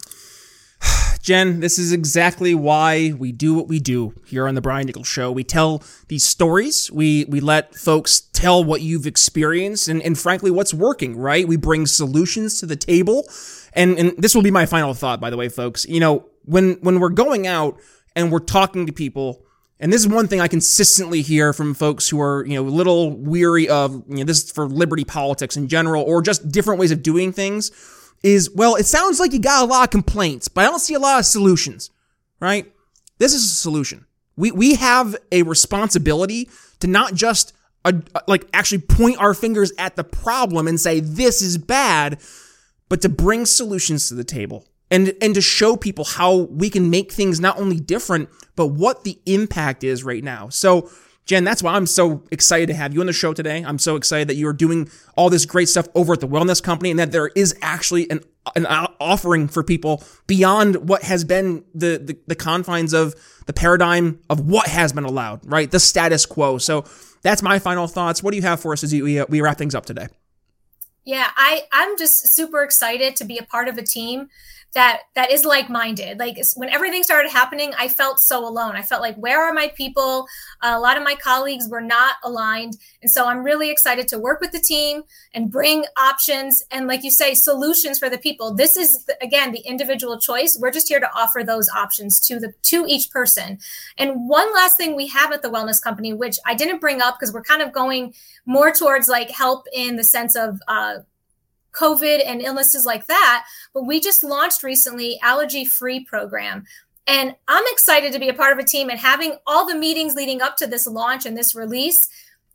Jen, 1.24 1.62
this 1.62 1.80
is 1.80 1.94
exactly 1.94 2.54
why 2.54 3.14
we 3.18 3.32
do 3.32 3.54
what 3.54 3.70
we 3.70 3.80
do 3.80 4.14
here 4.26 4.46
on 4.46 4.56
the 4.56 4.62
Brian 4.62 4.86
Nichols 4.86 5.08
Show. 5.08 5.32
We 5.32 5.46
tell 5.46 5.82
these 6.10 6.26
stories. 6.26 6.92
We 6.92 7.24
we 7.30 7.40
let 7.40 7.74
folks 7.76 8.20
tell 8.34 8.62
what 8.62 8.82
you've 8.82 9.08
experienced 9.08 9.88
and, 9.88 10.02
and 10.02 10.20
frankly 10.20 10.52
what's 10.52 10.74
working, 10.74 11.16
right? 11.16 11.48
We 11.48 11.56
bring 11.56 11.86
solutions 11.86 12.60
to 12.60 12.66
the 12.66 12.76
table. 12.76 13.26
And 13.72 13.98
and 13.98 14.18
this 14.18 14.36
will 14.36 14.42
be 14.42 14.52
my 14.52 14.66
final 14.66 14.94
thought, 14.94 15.22
by 15.22 15.30
the 15.30 15.38
way, 15.38 15.48
folks. 15.48 15.86
You 15.86 16.02
know, 16.02 16.26
when 16.44 16.74
when 16.82 17.00
we're 17.00 17.08
going 17.08 17.48
out 17.48 17.80
and 18.18 18.30
we're 18.30 18.40
talking 18.40 18.86
to 18.86 18.92
people, 18.92 19.46
and 19.80 19.94
this 19.94 20.02
is 20.02 20.10
one 20.10 20.28
thing 20.28 20.42
I 20.42 20.50
consistently 20.50 21.22
hear 21.22 21.54
from 21.54 21.74
folks 21.74 22.10
who 22.10 22.20
are, 22.20 22.46
you 22.46 22.56
know, 22.56 22.68
a 22.68 22.70
little 22.70 23.12
weary 23.12 23.70
of, 23.70 23.94
you 24.10 24.18
know, 24.18 24.24
this 24.26 24.44
is 24.44 24.52
for 24.52 24.68
liberty 24.68 25.06
politics 25.06 25.56
in 25.56 25.70
general, 25.70 26.04
or 26.04 26.22
just 26.22 26.52
different 26.52 26.82
ways 26.82 26.92
of 26.92 27.02
doing 27.02 27.32
things 27.32 27.72
is, 28.24 28.50
well, 28.50 28.76
it 28.76 28.86
sounds 28.86 29.20
like 29.20 29.34
you 29.34 29.40
got 29.40 29.64
a 29.64 29.66
lot 29.66 29.84
of 29.84 29.90
complaints, 29.92 30.48
but 30.48 30.64
I 30.64 30.68
don't 30.70 30.80
see 30.80 30.94
a 30.94 31.00
lot 31.00 31.20
of 31.20 31.26
solutions, 31.26 31.92
right? 32.40 32.72
This 33.20 33.34
is 33.34 33.44
a 33.44 33.56
solution. 33.56 34.06
We, 34.36 34.52
we 34.52 34.76
have 34.76 35.16
a 35.32 35.44
responsibility 35.44 36.50
to 36.80 36.88
not 36.88 37.14
just 37.14 37.54
uh, 37.86 37.92
like 38.28 38.48
actually 38.54 38.80
point 38.80 39.20
our 39.20 39.34
fingers 39.34 39.72
at 39.78 39.96
the 39.96 40.04
problem 40.04 40.68
and 40.68 40.80
say, 40.80 41.02
this 41.02 41.42
is 41.42 41.58
bad, 41.58 42.20
but 42.90 43.02
to 43.02 43.10
bring 43.10 43.46
solutions 43.46 44.08
to 44.08 44.16
the 44.16 44.24
table 44.24 44.66
and, 44.90 45.14
and 45.22 45.36
to 45.36 45.42
show 45.42 45.76
people 45.76 46.06
how 46.06 46.36
we 46.36 46.70
can 46.70 46.90
make 46.90 47.12
things 47.12 47.40
not 47.40 47.60
only 47.60 47.80
different, 47.80 48.30
but 48.56 48.68
what 48.68 49.04
the 49.04 49.20
impact 49.26 49.84
is 49.84 50.04
right 50.04 50.24
now. 50.24 50.50
So, 50.50 50.90
Jen, 51.26 51.44
that's 51.44 51.64
why 51.64 51.74
I'm 51.74 51.86
so 51.86 52.24
excited 52.32 52.68
to 52.68 52.74
have 52.74 52.94
you 52.94 53.00
on 53.00 53.06
the 53.06 53.14
show 53.14 53.34
today. 53.34 53.64
I'm 53.64 53.80
so 53.80 53.96
excited 53.96 54.28
that 54.28 54.36
you 54.36 54.48
are 54.48 54.54
doing 54.54 54.90
all 55.16 55.30
this 55.30 55.46
great 55.46 55.70
stuff 55.70 55.88
over 55.96 56.14
at 56.14 56.20
the 56.20 56.28
Wellness 56.28 56.62
Company 56.62 56.92
and 56.92 57.00
that 57.00 57.12
there 57.12 57.28
is 57.36 57.56
actually 57.62 58.10
an 58.10 58.22
an 58.56 58.66
offering 59.00 59.48
for 59.48 59.64
people 59.64 60.04
beyond 60.28 60.90
what 60.90 61.04
has 61.04 61.24
been 61.24 61.64
the, 61.74 61.98
the, 61.98 62.18
the 62.28 62.36
confines 62.36 62.94
of 62.94 63.16
the 63.46 63.54
paradigm 63.54 64.20
of 64.30 64.42
what 64.42 64.68
has 64.68 64.92
been 64.92 65.06
allowed, 65.06 65.40
right? 65.46 65.72
The 65.72 65.80
status 65.80 66.26
quo. 66.26 66.58
So 66.58 66.84
that's 67.22 67.42
my 67.42 67.60
final 67.60 67.88
thoughts. 67.88 68.22
What 68.22 68.32
do 68.32 68.38
you 68.38 68.44
have 68.44 68.60
for 68.60 68.74
us 68.74 68.84
as 68.84 68.92
we, 68.92 69.24
we 69.24 69.42
wrap 69.42 69.58
things 69.58 69.74
up 69.74 69.86
today? 69.86 70.08
Yeah, 71.06 71.30
I, 71.36 71.64
I'm 71.72 71.98
just 71.98 72.34
super 72.34 72.64
excited 72.64 73.16
to 73.18 73.26
be 73.26 73.38
a 73.38 73.44
part 73.44 73.68
of 73.68 73.78
a 73.78 73.84
team 73.84 74.30
that 74.74 75.02
that 75.16 75.32
is 75.32 75.46
like-minded. 75.46 76.20
Like 76.20 76.38
when 76.56 76.70
everything 76.70 77.04
started 77.04 77.32
happening 77.32 77.74
i 77.78 77.88
felt 77.88 78.20
so 78.20 78.46
alone. 78.48 78.76
I 78.76 78.82
felt 78.82 79.02
like 79.02 79.16
where 79.16 79.44
are 79.44 79.54
my 79.54 79.72
people? 79.76 80.28
Uh, 80.62 80.74
a 80.76 80.80
lot 80.80 80.98
of 80.98 81.04
my 81.04 81.16
colleagues 81.16 81.68
were 81.70 81.82
not 81.82 82.16
aligned. 82.24 82.78
And 83.02 83.12
so 83.12 83.28
i'm 83.28 83.44
really 83.44 83.70
excited 83.70 84.08
to 84.10 84.20
work 84.20 84.42
with 84.42 84.52
the 84.52 84.60
team 84.60 85.04
and 85.34 85.52
bring 85.52 85.86
options 85.98 86.64
and 86.72 86.88
like 86.88 87.04
you 87.04 87.12
say 87.12 87.34
solutions 87.34 88.00
for 88.00 88.10
the 88.10 88.18
people. 88.18 88.54
This 88.54 88.76
is 88.78 89.06
again 89.22 89.52
the 89.52 89.60
individual 89.60 90.20
choice. 90.20 90.58
We're 90.60 90.72
just 90.72 90.88
here 90.88 91.00
to 91.00 91.10
offer 91.16 91.44
those 91.44 91.70
options 91.70 92.20
to 92.28 92.40
the 92.40 92.54
to 92.64 92.86
each 92.88 93.10
person. 93.12 93.60
And 93.98 94.28
one 94.28 94.54
last 94.54 94.78
thing 94.78 94.96
we 94.96 95.08
have 95.08 95.32
at 95.32 95.42
the 95.42 95.50
wellness 95.50 95.82
company 95.82 96.14
which 96.14 96.38
i 96.46 96.54
didn't 96.54 96.80
bring 96.80 97.02
up 97.02 97.16
because 97.20 97.34
we're 97.34 97.44
kind 97.44 97.62
of 97.62 97.72
going 97.72 98.14
more 98.46 98.72
towards 98.72 99.08
like 99.08 99.30
help 99.30 99.66
in 99.74 99.96
the 99.96 100.04
sense 100.04 100.36
of 100.36 100.60
uh, 100.68 100.98
COVID 101.74 102.22
and 102.26 102.42
illnesses 102.42 102.86
like 102.86 103.08
that. 103.08 103.46
But 103.74 103.86
we 103.86 104.00
just 104.00 104.24
launched 104.24 104.64
recently 104.64 105.20
allergy 105.22 105.66
free 105.66 106.04
program. 106.04 106.66
And 107.06 107.36
I'm 107.48 107.64
excited 107.68 108.14
to 108.14 108.20
be 108.20 108.30
a 108.30 108.34
part 108.34 108.54
of 108.54 108.60
a 108.60 108.68
team 108.68 108.90
and 108.90 109.00
having 109.00 109.36
all 109.46 109.68
the 109.68 109.76
meetings 109.76 110.16
leading 110.16 110.42
up 110.42 110.56
to 110.58 110.68
this 110.68 110.88
launch 110.88 111.26
and 111.26 111.38
this 111.38 111.54
release. 111.54 112.08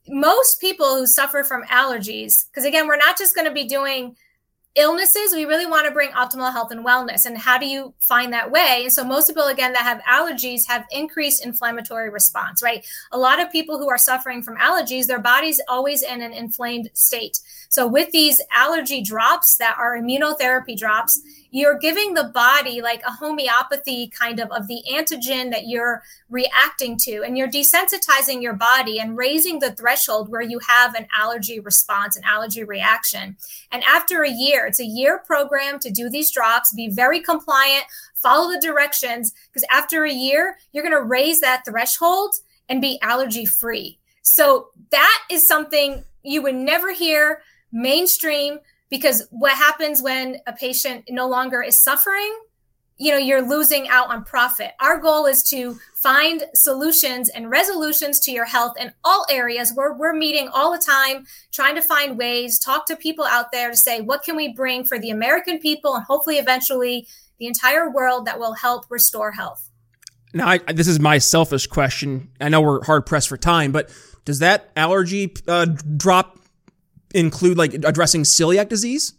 Most 0.08 0.60
people 0.60 0.96
who 0.96 1.06
suffer 1.06 1.44
from 1.44 1.64
allergies, 1.64 2.48
because 2.48 2.64
again, 2.64 2.86
we're 2.86 2.96
not 2.96 3.18
just 3.18 3.34
going 3.34 3.46
to 3.46 3.52
be 3.52 3.68
doing 3.68 4.16
illnesses, 4.78 5.34
we 5.34 5.44
really 5.44 5.66
want 5.66 5.86
to 5.86 5.92
bring 5.92 6.10
optimal 6.10 6.52
health 6.52 6.70
and 6.70 6.86
wellness. 6.86 7.26
And 7.26 7.36
how 7.36 7.58
do 7.58 7.66
you 7.66 7.92
find 7.98 8.32
that 8.32 8.50
way? 8.50 8.82
And 8.84 8.92
so, 8.92 9.04
most 9.04 9.26
people, 9.26 9.44
again, 9.44 9.72
that 9.72 9.82
have 9.82 10.00
allergies 10.02 10.66
have 10.68 10.84
increased 10.90 11.44
inflammatory 11.44 12.08
response, 12.08 12.62
right? 12.62 12.86
A 13.12 13.18
lot 13.18 13.40
of 13.40 13.50
people 13.50 13.78
who 13.78 13.90
are 13.90 13.98
suffering 13.98 14.42
from 14.42 14.56
allergies, 14.56 15.06
their 15.06 15.20
body's 15.20 15.60
always 15.68 16.02
in 16.02 16.22
an 16.22 16.32
inflamed 16.32 16.90
state. 16.94 17.40
So, 17.68 17.86
with 17.86 18.10
these 18.12 18.40
allergy 18.54 19.02
drops 19.02 19.56
that 19.56 19.76
are 19.78 19.98
immunotherapy 19.98 20.76
drops, 20.76 21.20
you're 21.50 21.78
giving 21.78 22.14
the 22.14 22.24
body 22.24 22.80
like 22.82 23.02
a 23.06 23.10
homeopathy 23.10 24.08
kind 24.08 24.40
of 24.40 24.50
of 24.50 24.66
the 24.68 24.82
antigen 24.92 25.50
that 25.50 25.66
you're 25.66 26.02
reacting 26.28 26.96
to 26.98 27.22
and 27.22 27.38
you're 27.38 27.48
desensitizing 27.48 28.42
your 28.42 28.54
body 28.54 28.98
and 28.98 29.16
raising 29.16 29.58
the 29.58 29.72
threshold 29.72 30.28
where 30.28 30.42
you 30.42 30.58
have 30.58 30.94
an 30.94 31.06
allergy 31.16 31.58
response 31.60 32.16
an 32.16 32.22
allergy 32.24 32.64
reaction. 32.64 33.36
And 33.72 33.82
after 33.84 34.22
a 34.22 34.30
year 34.30 34.66
it's 34.66 34.80
a 34.80 34.84
year 34.84 35.18
program 35.18 35.78
to 35.80 35.90
do 35.90 36.10
these 36.10 36.30
drops 36.30 36.74
be 36.74 36.88
very 36.88 37.20
compliant 37.20 37.84
follow 38.14 38.52
the 38.52 38.60
directions 38.60 39.32
because 39.46 39.64
after 39.72 40.04
a 40.04 40.12
year 40.12 40.58
you're 40.72 40.84
going 40.84 40.92
to 40.92 41.02
raise 41.02 41.40
that 41.40 41.64
threshold 41.64 42.34
and 42.68 42.82
be 42.82 42.98
allergy 43.00 43.46
free. 43.46 43.98
So 44.22 44.68
that 44.90 45.22
is 45.30 45.46
something 45.46 46.04
you 46.22 46.42
would 46.42 46.54
never 46.54 46.92
hear 46.92 47.40
mainstream 47.72 48.58
because 48.90 49.26
what 49.30 49.52
happens 49.52 50.02
when 50.02 50.38
a 50.46 50.52
patient 50.52 51.04
no 51.10 51.28
longer 51.28 51.62
is 51.62 51.80
suffering 51.80 52.34
you 52.98 53.12
know 53.12 53.18
you're 53.18 53.48
losing 53.48 53.88
out 53.88 54.10
on 54.10 54.24
profit. 54.24 54.72
Our 54.80 54.98
goal 54.98 55.26
is 55.26 55.42
to 55.44 55.78
find 55.94 56.44
solutions 56.54 57.28
and 57.28 57.48
resolutions 57.48 58.20
to 58.20 58.32
your 58.32 58.44
health 58.44 58.74
in 58.78 58.92
all 59.04 59.24
areas 59.30 59.72
where 59.74 59.94
we're 59.94 60.12
meeting 60.12 60.48
all 60.52 60.72
the 60.72 60.82
time 60.84 61.24
trying 61.52 61.76
to 61.76 61.82
find 61.82 62.18
ways 62.18 62.58
talk 62.58 62.86
to 62.86 62.96
people 62.96 63.24
out 63.24 63.52
there 63.52 63.70
to 63.70 63.76
say 63.76 64.00
what 64.00 64.24
can 64.24 64.36
we 64.36 64.52
bring 64.52 64.84
for 64.84 64.98
the 64.98 65.10
american 65.10 65.58
people 65.58 65.94
and 65.94 66.04
hopefully 66.04 66.36
eventually 66.36 67.06
the 67.38 67.46
entire 67.46 67.88
world 67.88 68.26
that 68.26 68.38
will 68.38 68.54
help 68.54 68.84
restore 68.90 69.32
health? 69.32 69.70
Now 70.34 70.48
I, 70.48 70.58
this 70.58 70.88
is 70.88 71.00
my 71.00 71.18
selfish 71.18 71.68
question. 71.68 72.30
I 72.40 72.48
know 72.48 72.60
we're 72.60 72.84
hard 72.84 73.06
pressed 73.06 73.28
for 73.28 73.36
time 73.36 73.70
but 73.72 73.90
does 74.24 74.40
that 74.40 74.70
allergy 74.76 75.34
uh, 75.46 75.66
drop 75.96 76.38
include 77.14 77.58
like 77.58 77.74
addressing 77.74 78.22
celiac 78.22 78.68
disease? 78.68 79.14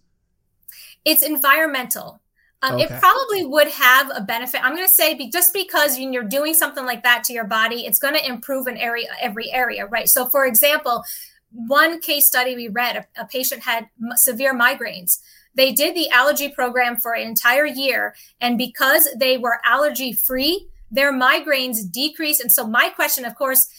It's 1.06 1.24
environmental. 1.24 2.22
Um, 2.62 2.76
okay. 2.76 2.84
It 2.84 3.00
probably 3.00 3.46
would 3.46 3.70
have 3.70 4.12
a 4.14 4.22
benefit. 4.22 4.64
I'm 4.64 4.76
going 4.76 4.88
to 4.88 4.94
say 4.94 5.14
be, 5.14 5.30
just 5.30 5.54
because 5.54 5.98
you're 5.98 6.24
doing 6.24 6.54
something 6.54 6.86
like 6.86 7.04
that 7.04 7.24
to 7.26 7.34
your 7.34 7.46
body, 7.46 7.86
it's 7.86 8.00
going 8.00 8.16
to 8.16 8.28
improve 8.28 8.68
an 8.68 8.78
area, 8.78 9.08
every 9.22 9.50
area, 9.52 9.86
right? 9.86 10.10
So, 10.10 10.28
for 10.28 10.46
example, 10.46 11.04
one 11.52 12.02
case 12.02 12.28
study 12.28 12.56
we 12.56 12.68
read, 12.68 12.98
a, 12.98 13.22
a 13.22 13.26
patient 13.26 13.64
had 13.64 13.88
m- 14.02 14.18
severe 14.18 14.54
migraines. 14.54 15.20
They 15.56 15.72
did 15.72 15.96
the 15.96 16.10
allergy 16.10 16.50
program 16.50 16.98
for 16.98 17.14
an 17.14 17.26
entire 17.26 17.66
year, 17.66 18.14
and 18.42 18.58
because 18.58 19.08
they 19.18 19.38
were 19.38 19.62
allergy 19.66 20.12
free, 20.12 20.68
their 20.92 21.14
migraines 21.14 21.90
decreased. 21.90 22.42
And 22.42 22.52
so, 22.52 22.68
my 22.68 22.90
question, 22.90 23.24
of 23.24 23.36
course, 23.36 23.70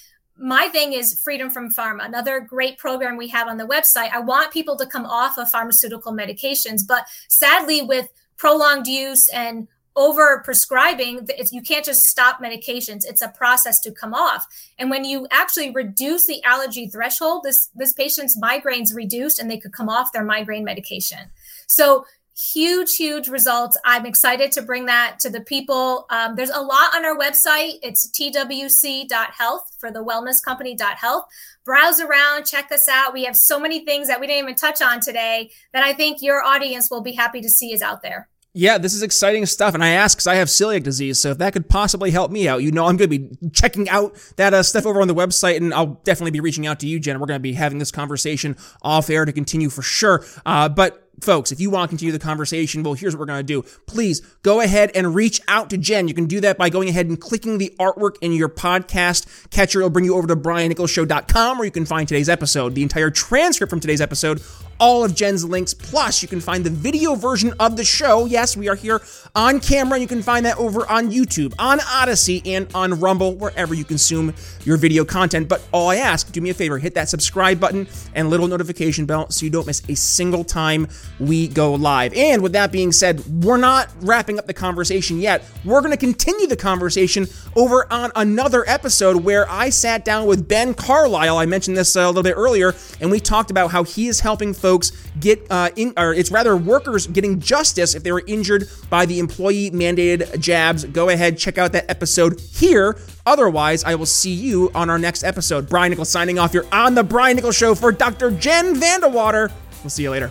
my 0.40 0.68
thing 0.68 0.94
is 0.94 1.20
freedom 1.20 1.50
from 1.50 1.70
pharma 1.70 2.04
another 2.04 2.40
great 2.40 2.78
program 2.78 3.16
we 3.16 3.28
have 3.28 3.46
on 3.46 3.58
the 3.58 3.66
website. 3.66 4.10
I 4.10 4.20
want 4.20 4.52
people 4.52 4.76
to 4.76 4.86
come 4.86 5.04
off 5.04 5.36
of 5.38 5.50
pharmaceutical 5.50 6.12
medications 6.12 6.80
but 6.86 7.06
sadly 7.28 7.82
with 7.82 8.08
prolonged 8.38 8.86
use 8.86 9.28
and 9.28 9.68
over 9.96 10.40
prescribing 10.44 11.28
you 11.50 11.60
can't 11.60 11.84
just 11.84 12.04
stop 12.04 12.40
medications. 12.40 13.04
It's 13.04 13.20
a 13.20 13.28
process 13.28 13.80
to 13.80 13.92
come 13.92 14.14
off. 14.14 14.46
And 14.78 14.88
when 14.88 15.04
you 15.04 15.26
actually 15.30 15.72
reduce 15.72 16.26
the 16.26 16.42
allergy 16.44 16.88
threshold 16.88 17.42
this 17.44 17.68
this 17.74 17.92
patient's 17.92 18.38
migraines 18.38 18.94
reduced 18.94 19.38
and 19.40 19.50
they 19.50 19.58
could 19.58 19.72
come 19.72 19.90
off 19.90 20.12
their 20.12 20.24
migraine 20.24 20.64
medication. 20.64 21.30
So 21.66 22.06
huge, 22.40 22.96
huge 22.96 23.28
results. 23.28 23.76
I'm 23.84 24.06
excited 24.06 24.52
to 24.52 24.62
bring 24.62 24.86
that 24.86 25.18
to 25.20 25.30
the 25.30 25.40
people. 25.40 26.06
Um, 26.10 26.36
there's 26.36 26.50
a 26.50 26.60
lot 26.60 26.94
on 26.94 27.04
our 27.04 27.16
website. 27.16 27.78
It's 27.82 28.08
twc.health 28.10 29.76
for 29.78 29.90
the 29.90 30.04
wellness 30.04 30.42
company.health. 30.42 31.24
Browse 31.64 32.00
around, 32.00 32.46
check 32.46 32.72
us 32.72 32.88
out. 32.88 33.12
We 33.12 33.24
have 33.24 33.36
so 33.36 33.60
many 33.60 33.84
things 33.84 34.08
that 34.08 34.20
we 34.20 34.26
didn't 34.26 34.44
even 34.44 34.54
touch 34.54 34.80
on 34.80 35.00
today 35.00 35.50
that 35.72 35.82
I 35.82 35.92
think 35.92 36.22
your 36.22 36.42
audience 36.42 36.90
will 36.90 37.02
be 37.02 37.12
happy 37.12 37.40
to 37.42 37.48
see 37.48 37.72
is 37.72 37.82
out 37.82 38.02
there. 38.02 38.28
Yeah, 38.52 38.78
this 38.78 38.94
is 38.94 39.02
exciting 39.02 39.46
stuff. 39.46 39.74
And 39.74 39.84
I 39.84 39.90
ask 39.90 40.18
because 40.18 40.26
I 40.26 40.34
have 40.36 40.48
celiac 40.48 40.82
disease. 40.82 41.20
So 41.20 41.30
if 41.30 41.38
that 41.38 41.52
could 41.52 41.68
possibly 41.68 42.10
help 42.10 42.32
me 42.32 42.48
out, 42.48 42.62
you 42.62 42.72
know, 42.72 42.86
I'm 42.86 42.96
going 42.96 43.08
to 43.08 43.18
be 43.18 43.50
checking 43.52 43.88
out 43.88 44.16
that 44.36 44.52
uh, 44.52 44.64
stuff 44.64 44.86
over 44.86 45.00
on 45.00 45.06
the 45.06 45.14
website 45.14 45.56
and 45.58 45.72
I'll 45.72 46.00
definitely 46.02 46.32
be 46.32 46.40
reaching 46.40 46.66
out 46.66 46.80
to 46.80 46.88
you, 46.88 46.98
Jen. 46.98 47.20
We're 47.20 47.26
going 47.26 47.38
to 47.38 47.42
be 47.42 47.52
having 47.52 47.78
this 47.78 47.92
conversation 47.92 48.56
off 48.82 49.08
air 49.08 49.24
to 49.24 49.32
continue 49.32 49.70
for 49.70 49.82
sure. 49.82 50.24
Uh, 50.44 50.68
but 50.68 51.09
folks, 51.22 51.52
if 51.52 51.60
you 51.60 51.70
want 51.70 51.88
to 51.88 51.92
continue 51.92 52.12
the 52.12 52.18
conversation, 52.18 52.82
well, 52.82 52.94
here's 52.94 53.14
what 53.14 53.20
we're 53.20 53.26
going 53.26 53.38
to 53.38 53.42
do. 53.42 53.62
Please 53.86 54.20
go 54.42 54.60
ahead 54.60 54.90
and 54.94 55.14
reach 55.14 55.40
out 55.48 55.70
to 55.70 55.78
Jen. 55.78 56.08
You 56.08 56.14
can 56.14 56.26
do 56.26 56.40
that 56.40 56.58
by 56.58 56.70
going 56.70 56.88
ahead 56.88 57.06
and 57.06 57.20
clicking 57.20 57.58
the 57.58 57.74
artwork 57.78 58.16
in 58.20 58.32
your 58.32 58.48
podcast 58.48 59.50
catcher. 59.50 59.80
It'll 59.80 59.90
bring 59.90 60.04
you 60.04 60.16
over 60.16 60.26
to 60.28 60.36
briannicholsshow.com 60.36 61.58
where 61.58 61.64
you 61.64 61.70
can 61.70 61.86
find 61.86 62.08
today's 62.08 62.28
episode, 62.28 62.74
the 62.74 62.82
entire 62.82 63.10
transcript 63.10 63.70
from 63.70 63.80
today's 63.80 64.00
episode 64.00 64.40
all 64.80 65.04
of 65.04 65.14
Jen's 65.14 65.44
links. 65.44 65.74
Plus, 65.74 66.22
you 66.22 66.28
can 66.28 66.40
find 66.40 66.64
the 66.64 66.70
video 66.70 67.14
version 67.14 67.52
of 67.60 67.76
the 67.76 67.84
show. 67.84 68.24
Yes, 68.24 68.56
we 68.56 68.68
are 68.68 68.74
here 68.74 69.00
on 69.36 69.60
camera. 69.60 69.98
You 69.98 70.08
can 70.08 70.22
find 70.22 70.46
that 70.46 70.56
over 70.56 70.90
on 70.90 71.10
YouTube, 71.10 71.54
on 71.58 71.78
Odysee, 71.80 72.42
and 72.46 72.66
on 72.74 72.98
Rumble, 72.98 73.36
wherever 73.36 73.74
you 73.74 73.84
consume 73.84 74.34
your 74.64 74.78
video 74.78 75.04
content. 75.04 75.48
But 75.48 75.62
all 75.70 75.90
I 75.90 75.96
ask, 75.96 76.32
do 76.32 76.40
me 76.40 76.50
a 76.50 76.54
favor, 76.54 76.78
hit 76.78 76.94
that 76.94 77.08
subscribe 77.08 77.60
button 77.60 77.86
and 78.14 78.30
little 78.30 78.48
notification 78.48 79.04
bell 79.04 79.30
so 79.30 79.44
you 79.44 79.50
don't 79.50 79.66
miss 79.66 79.82
a 79.88 79.94
single 79.94 80.42
time 80.42 80.88
we 81.18 81.48
go 81.48 81.74
live. 81.74 82.14
And 82.14 82.42
with 82.42 82.52
that 82.52 82.72
being 82.72 82.92
said, 82.92 83.20
we're 83.44 83.56
not 83.56 83.88
wrapping 84.00 84.38
up 84.38 84.46
the 84.46 84.54
conversation 84.54 85.20
yet. 85.20 85.44
We're 85.64 85.80
going 85.80 85.92
to 85.92 85.96
continue 85.96 86.46
the 86.46 86.56
conversation 86.56 87.26
over 87.56 87.86
on 87.92 88.10
another 88.16 88.64
episode 88.68 89.24
where 89.24 89.48
I 89.50 89.70
sat 89.70 90.04
down 90.04 90.26
with 90.26 90.48
Ben 90.48 90.74
Carlisle. 90.74 91.36
I 91.36 91.46
mentioned 91.46 91.76
this 91.76 91.96
uh, 91.96 92.00
a 92.00 92.06
little 92.06 92.22
bit 92.22 92.34
earlier, 92.36 92.74
and 93.00 93.10
we 93.10 93.20
talked 93.20 93.50
about 93.50 93.70
how 93.70 93.84
he 93.84 94.08
is 94.08 94.20
helping 94.20 94.54
folks 94.54 94.92
get 95.18 95.46
uh, 95.50 95.70
in, 95.76 95.92
or 95.96 96.14
it's 96.14 96.30
rather 96.30 96.56
workers 96.56 97.06
getting 97.06 97.40
justice 97.40 97.94
if 97.94 98.02
they 98.02 98.12
were 98.12 98.24
injured 98.26 98.68
by 98.88 99.04
the 99.06 99.18
employee 99.18 99.70
mandated 99.70 100.38
jabs. 100.40 100.84
Go 100.84 101.08
ahead, 101.08 101.38
check 101.38 101.58
out 101.58 101.72
that 101.72 101.90
episode 101.90 102.40
here. 102.40 102.98
Otherwise, 103.26 103.84
I 103.84 103.94
will 103.94 104.06
see 104.06 104.32
you 104.32 104.70
on 104.74 104.88
our 104.88 104.98
next 104.98 105.24
episode. 105.24 105.68
Brian 105.68 105.90
Nichols 105.90 106.08
signing 106.08 106.38
off. 106.38 106.54
You're 106.54 106.66
on 106.72 106.94
the 106.94 107.04
Brian 107.04 107.36
Nichols 107.36 107.56
Show 107.56 107.74
for 107.74 107.92
Dr. 107.92 108.30
Jen 108.30 108.74
VanDeWater. 108.74 109.52
We'll 109.82 109.90
see 109.90 110.02
you 110.02 110.10
later. 110.10 110.30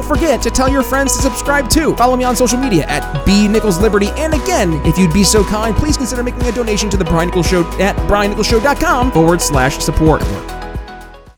don't 0.00 0.16
forget 0.16 0.40
to 0.40 0.50
tell 0.50 0.68
your 0.68 0.82
friends 0.82 1.14
to 1.14 1.22
subscribe 1.22 1.68
too. 1.68 1.94
Follow 1.96 2.16
me 2.16 2.24
on 2.24 2.34
social 2.34 2.58
media 2.58 2.84
at 2.86 3.26
B 3.26 3.46
Nichols 3.46 3.78
Liberty. 3.78 4.08
And 4.16 4.32
again, 4.32 4.80
if 4.86 4.96
you'd 4.96 5.12
be 5.12 5.24
so 5.24 5.44
kind, 5.44 5.76
please 5.76 5.96
consider 5.96 6.22
making 6.22 6.42
a 6.44 6.52
donation 6.52 6.88
to 6.90 6.96
the 6.96 7.04
Brian 7.04 7.28
Nichols 7.28 7.46
Show 7.46 7.62
at 7.78 7.96
briannicholsshow.com 8.08 9.12
forward 9.12 9.42
slash 9.42 9.78
support. 9.78 10.22